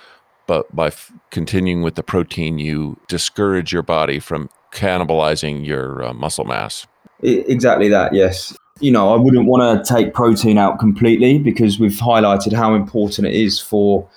[0.45, 6.13] But by f- continuing with the protein, you discourage your body from cannibalizing your uh,
[6.13, 6.86] muscle mass.
[7.21, 8.13] Exactly that.
[8.13, 8.55] Yes.
[8.80, 13.28] You know, I wouldn't want to take protein out completely because we've highlighted how important
[13.28, 14.07] it is for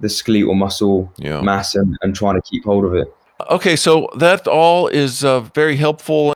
[0.00, 1.40] the skeletal muscle Yeah.
[1.42, 3.14] mass and, and trying to keep hold of it.
[3.50, 6.34] Okay, so that all is uh, very helpful.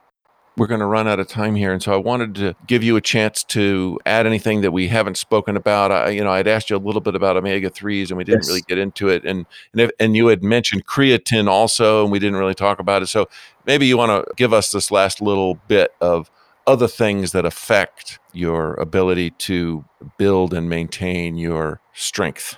[0.62, 2.94] We're going to run out of time here, and so I wanted to give you
[2.94, 5.90] a chance to add anything that we haven't spoken about.
[5.90, 8.42] I, you know, I'd asked you a little bit about omega threes, and we didn't
[8.42, 8.48] Yes.
[8.48, 12.20] really get into it, and and, if, and you had mentioned creatine also, and we
[12.20, 13.08] didn't really talk about it.
[13.08, 13.28] So
[13.66, 16.30] maybe you want to give us this last little bit of
[16.68, 19.84] other things that affect your ability to
[20.16, 22.56] build and maintain your strength.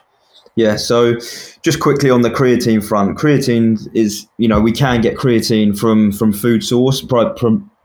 [0.56, 1.14] Yeah, so
[1.62, 6.12] just quickly on the creatine front, creatine is you know we can get creatine from
[6.12, 7.00] from food source,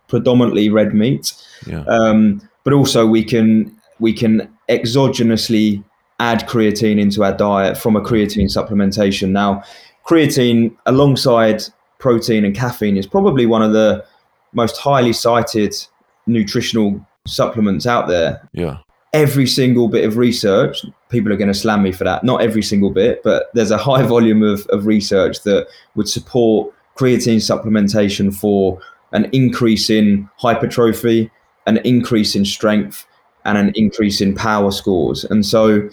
[0.09, 1.33] predominantly red meat,
[1.65, 1.83] Yeah.
[1.87, 5.83] um, but also we can we can exogenously
[6.19, 9.29] add creatine into our diet from a creatine supplementation.
[9.29, 9.63] Now,
[10.07, 11.63] creatine alongside
[11.99, 14.03] protein and caffeine is probably one of the
[14.53, 15.73] most highly cited
[16.27, 18.77] nutritional supplements out there Yeah.
[19.13, 22.63] every single bit of research people are going to slam me for that not every
[22.63, 28.33] single bit but there's a high volume of, of research that would support creatine supplementation
[28.33, 28.79] for
[29.11, 31.31] an increase in hypertrophy
[31.69, 33.05] an increase in strength
[33.45, 35.23] and an increase in power scores.
[35.25, 35.87] And so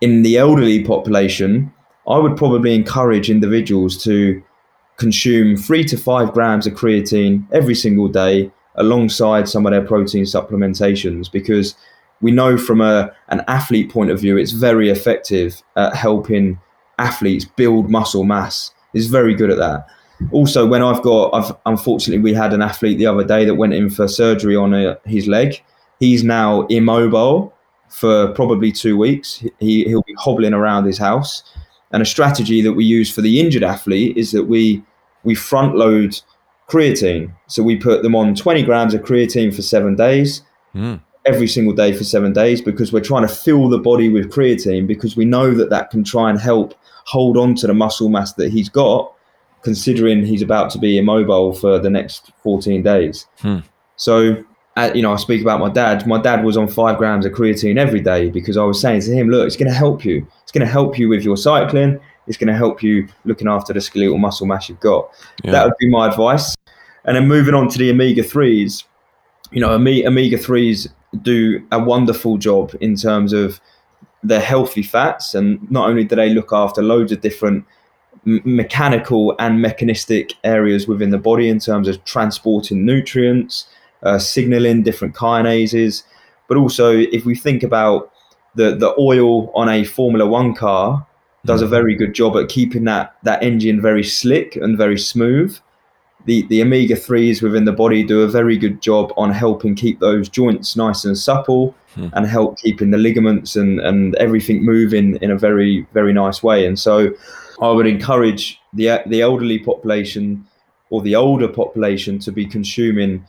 [0.00, 1.72] in the elderly population
[2.06, 4.42] i would probably encourage individuals to
[4.96, 10.24] consume three to five grams of creatine every single day alongside some of their protein
[10.24, 11.74] supplementations because
[12.20, 16.58] we know from a an athlete point of view it's very effective at helping
[16.98, 18.72] athletes build muscle mass.
[18.94, 19.86] It's very good at that
[20.32, 23.72] also when i've got i've unfortunately we had an athlete the other day that went
[23.72, 25.62] in for surgery on a, his leg.
[26.00, 27.52] He's now immobile
[27.88, 29.44] for probably two weeks.
[29.58, 31.42] He, he'll be hobbling around his house.
[31.90, 34.82] And a strategy that we use for the injured athlete is that we
[35.24, 36.20] we front load
[36.68, 37.32] creatine.
[37.48, 40.42] So we put them on 20 grams of creatine for seven days
[40.74, 41.00] Mm.
[41.24, 44.86] every single day for seven days because we're trying to fill the body with creatine
[44.86, 46.74] because we know that that can try and help
[47.06, 49.12] hold on to the muscle mass that he's got
[49.68, 53.26] considering he's about to be immobile for the next 14 days.
[53.40, 53.60] Hmm.
[53.96, 54.44] so
[54.76, 56.06] uh, you know i speak about my dad.
[56.06, 59.12] My dad was on five grams of creatine every day because i was saying to
[59.18, 60.16] him look it's going to help you.
[60.42, 62.00] It's going to help you with your cycling.
[62.26, 62.94] It's going to help you
[63.24, 65.02] looking after the skeletal muscle mass you've got.
[65.44, 65.52] Yeah.
[65.52, 66.54] that would be my advice.
[67.04, 68.84] And then moving on to the omega 3s
[69.50, 70.88] you know ome- omega 3s
[71.22, 73.60] do a wonderful job in terms of
[74.22, 77.64] their healthy fats and not only do they look after loads of different
[78.28, 83.54] m- mechanical and mechanistic areas within the body in terms of transporting nutrients
[84.02, 86.02] uh, signaling different kinases.
[86.48, 86.86] But also
[87.18, 88.00] if we think about
[88.58, 91.06] the the oil on a formula 1 car
[91.44, 95.50] does a very good job at keeping that that engine very slick and very smooth.
[96.26, 100.00] The the omega 3s within the body do a very good job on helping keep
[100.00, 102.08] those joints nice and supple Hmm.
[102.12, 106.66] and help keeping the ligaments and and everything moving in a very very nice way.
[106.68, 106.94] And so
[107.60, 110.46] i would encourage the the elderly population
[110.90, 113.24] or the older population to be consuming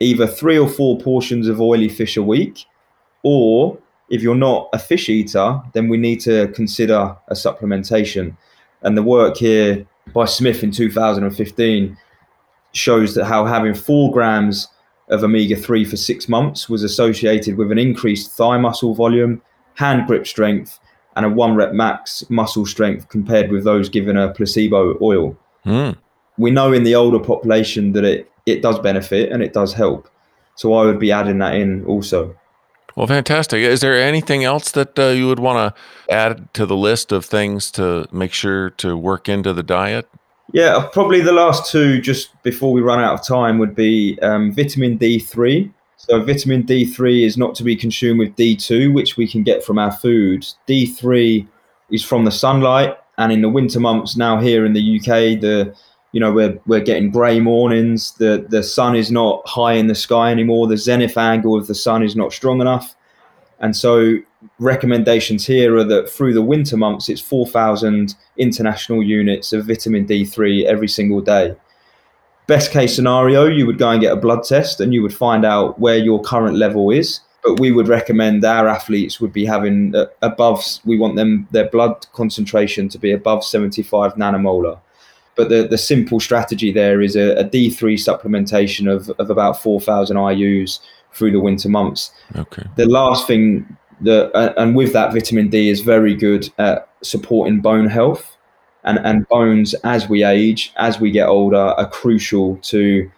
[0.00, 2.64] either three or four portions of oily fish a week
[3.22, 3.78] or
[4.10, 8.36] if you're not a fish eater then we need to consider a supplementation.
[8.82, 11.96] And the work here by smith in 2015
[12.72, 14.68] shows that how having four grams
[15.08, 19.40] of omega 3 for six months was associated with an increased thigh muscle volume,
[19.74, 20.80] hand grip strength,
[21.16, 25.36] and a one rep max muscle strength compared with those given a placebo oil.
[25.64, 25.96] Mm.
[26.38, 30.08] We know in the older population that it, it does benefit and it does help.
[30.54, 32.36] So I would be adding that in also.
[32.96, 33.62] Well, fantastic.
[33.62, 37.24] Is there anything else that uh, you would want to add to the list of
[37.24, 40.08] things to make sure to work into the diet?
[40.52, 44.52] Yeah, probably the last two, just before we run out of time, would be um,
[44.52, 45.72] vitamin D3.
[46.08, 49.78] So, vitamin D3 is not to be consumed with D2, which we can get from
[49.78, 50.44] our food.
[50.68, 51.46] D3
[51.92, 55.72] is from the sunlight, and in the winter months now here in the UK, the
[56.10, 58.14] you know we're we're getting grey mornings.
[58.14, 60.66] The the sun is not high in the sky anymore.
[60.66, 62.96] The zenith angle of the sun is not strong enough,
[63.60, 64.16] and so
[64.58, 70.64] recommendations here are that through the winter months, it's 4,000 international units of vitamin D3
[70.64, 71.54] every single day.
[72.52, 75.42] Best case scenario, you would go and get a blood test and you would find
[75.42, 77.20] out where your current level is.
[77.42, 81.70] But we would recommend our athletes would be having uh, above, we want them, their
[81.70, 84.78] blood concentration to be above 75 nanomolar.
[85.34, 90.18] But the, the simple strategy there is a a D3 supplementation of, of about 4,000
[90.18, 90.80] IUs
[91.14, 92.12] through the winter months.
[92.36, 92.64] Okay.
[92.76, 97.62] The last thing that, uh, and with that, vitamin D is very good at supporting
[97.62, 98.31] bone health.
[98.84, 103.10] And, and bones, as we age, as we get older, are crucial to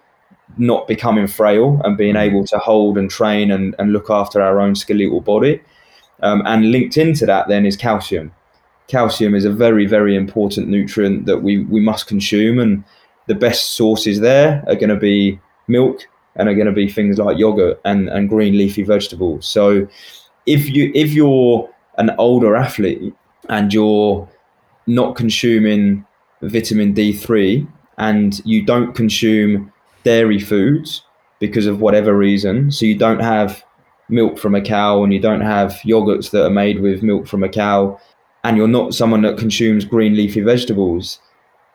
[0.58, 4.60] not becoming frail and being able to hold and train and, and look after our
[4.60, 5.60] own skeletal body.
[6.22, 8.32] Um, and linked into that, then, is calcium
[8.88, 12.58] calcium is a very, very important nutrient that we, we must consume.
[12.58, 12.84] And
[13.26, 16.06] the best sources there are going to be milk
[16.36, 19.46] and are going to be things like yogurt and, and green leafy vegetables.
[19.46, 19.88] So
[20.46, 23.14] if you if you're an older athlete
[23.48, 24.28] and you're
[24.86, 26.04] not consuming
[26.42, 27.66] vitamin D3
[27.98, 29.72] and you don't consume
[30.02, 31.02] dairy foods
[31.38, 33.64] because of whatever reason, so you don't have
[34.08, 37.42] milk from a cow and you don't have yogurts that are made with milk from
[37.42, 37.98] a cow
[38.44, 41.18] and you're not someone that consumes green leafy vegetables,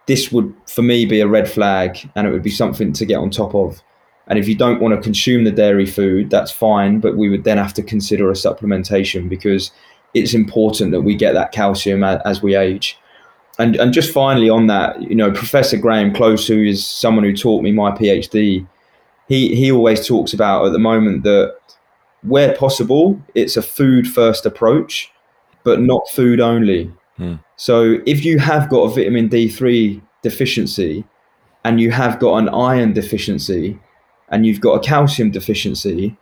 [0.06, 3.18] this would for me be a red flag and it would be something to get
[3.18, 3.82] on top of.
[4.28, 7.44] And if you don't want to consume the dairy food, that's fine, but we would
[7.44, 9.72] then have to consider a supplementation because
[10.14, 12.98] it's important that we get that calcium as we age.
[13.58, 17.36] And and just finally on that, you know, Professor Graham Close, who is someone who
[17.36, 18.66] taught me my PhD,
[19.28, 21.56] he he always talks about at the moment that
[22.24, 25.12] where possible, it's a food first approach
[25.64, 26.92] but not food only.
[27.18, 27.36] Hmm.
[27.56, 31.04] So if you have got a vitamin D3 deficiency
[31.64, 33.80] and you have got an iron deficiency
[34.30, 36.18] and you've got a calcium deficiency,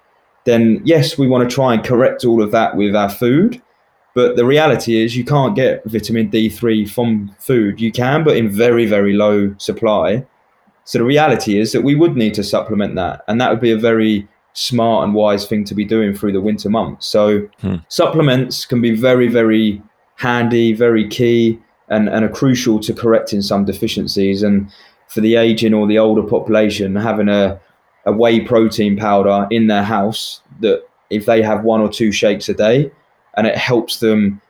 [0.46, 3.62] then yes, we want to try and correct all of that with our food.
[4.18, 7.80] But the reality is, you can't get vitamin D3 from food.
[7.80, 10.26] You can, but in very, very low supply.
[10.86, 13.24] So the reality is that we would need to supplement that.
[13.28, 16.42] And that would be a very smart and wise thing to be doing through the
[16.42, 17.06] winter months.
[17.06, 17.76] So hmm.
[17.90, 19.84] supplements can be very, very
[20.16, 21.60] handy, very key,
[21.90, 24.42] and, and are crucial to correcting some deficiencies.
[24.42, 24.72] And
[25.10, 27.60] for the aging or the older population, having a,
[28.08, 32.50] a whey protein powder in their house that if they have one or two shakes
[32.50, 32.92] a day
[33.38, 34.42] and it helps them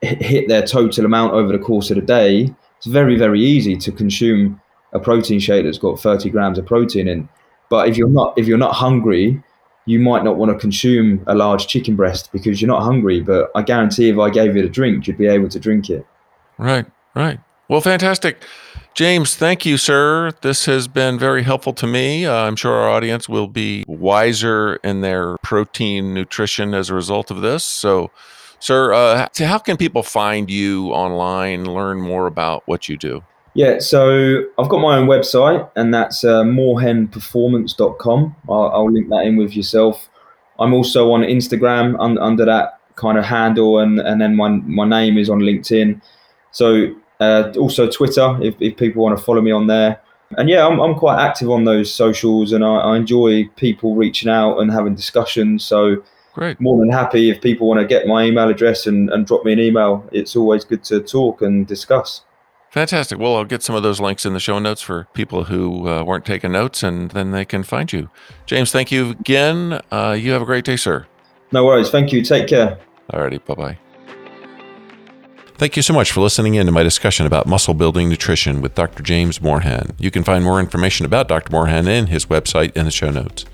[0.00, 3.92] hit their total amount over the course of the day, it's very, very easy to
[3.92, 4.60] consume
[4.92, 7.28] a protein shake that's got 30 grams of protein in.
[7.70, 9.42] But if you're not if you're not hungry,
[9.86, 13.20] you might not want to consume a large chicken breast because you're not hungry.
[13.20, 16.06] But I guarantee if I gave you the drink, you'd be able to drink it.
[16.58, 17.40] Right, right.
[17.68, 18.44] Well, fantastic.
[18.94, 20.32] James, thank you, sir.
[20.42, 22.26] This has been very helpful to me.
[22.26, 27.30] Uh, I'm sure our audience will be wiser in their protein nutrition as a result
[27.30, 27.64] of this.
[27.64, 28.10] So,
[28.58, 33.24] sir, uh, how can people find you online, learn more about what you do?
[33.54, 38.36] Yeah, so I've got my own website, and that's uh, morehenperformance.com.
[38.48, 40.10] I'll, I'll link that in with yourself.
[40.58, 44.86] I'm also on Instagram un- under that kind of handle, and, and then my, my
[44.86, 46.00] name is on LinkedIn.
[46.50, 50.00] So uh, also Twitter, if, if people want to follow me on there.
[50.38, 54.30] And yeah, I'm, I'm quite active on those socials, and I, I enjoy people reaching
[54.30, 55.64] out and having discussions.
[55.64, 56.02] So
[56.34, 56.60] Great.
[56.60, 59.52] more than happy if people want to get my email address and, and drop me
[59.52, 60.08] an email.
[60.10, 62.22] It's always good to talk and discuss.
[62.70, 63.18] Fantastic.
[63.18, 66.02] Well, I'll get some of those links in the show notes for people who uh,
[66.04, 68.08] weren't taking notes, and then they can find you.
[68.46, 69.82] James, thank you again.
[69.90, 71.06] Uh, you have a great day, sir.
[71.52, 71.90] No worries.
[71.90, 72.22] Thank you.
[72.22, 72.78] Take care.
[73.12, 73.44] Alrighty.
[73.44, 73.91] Bye bye.
[75.62, 78.74] Thank you so much for listening in to my discussion about muscle building nutrition with
[78.74, 79.00] Dr.
[79.00, 79.94] James Morehen.
[79.96, 81.52] You can find more information about Dr.
[81.52, 83.44] Morehen and his website in the show notes.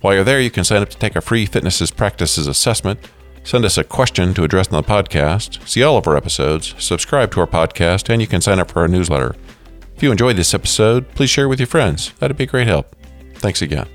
[0.00, 3.00] While you're there, you can sign up to take a free fitnesses practices assessment
[3.42, 7.32] Send us a question to address on the podcast, see all of our episodes, subscribe
[7.32, 9.34] to our podcast, and you can sign up for our newsletter.
[9.96, 12.12] If you enjoyed this episode, please share with your friends.
[12.18, 12.94] That'd be a great help.
[13.36, 13.88] Thanks again.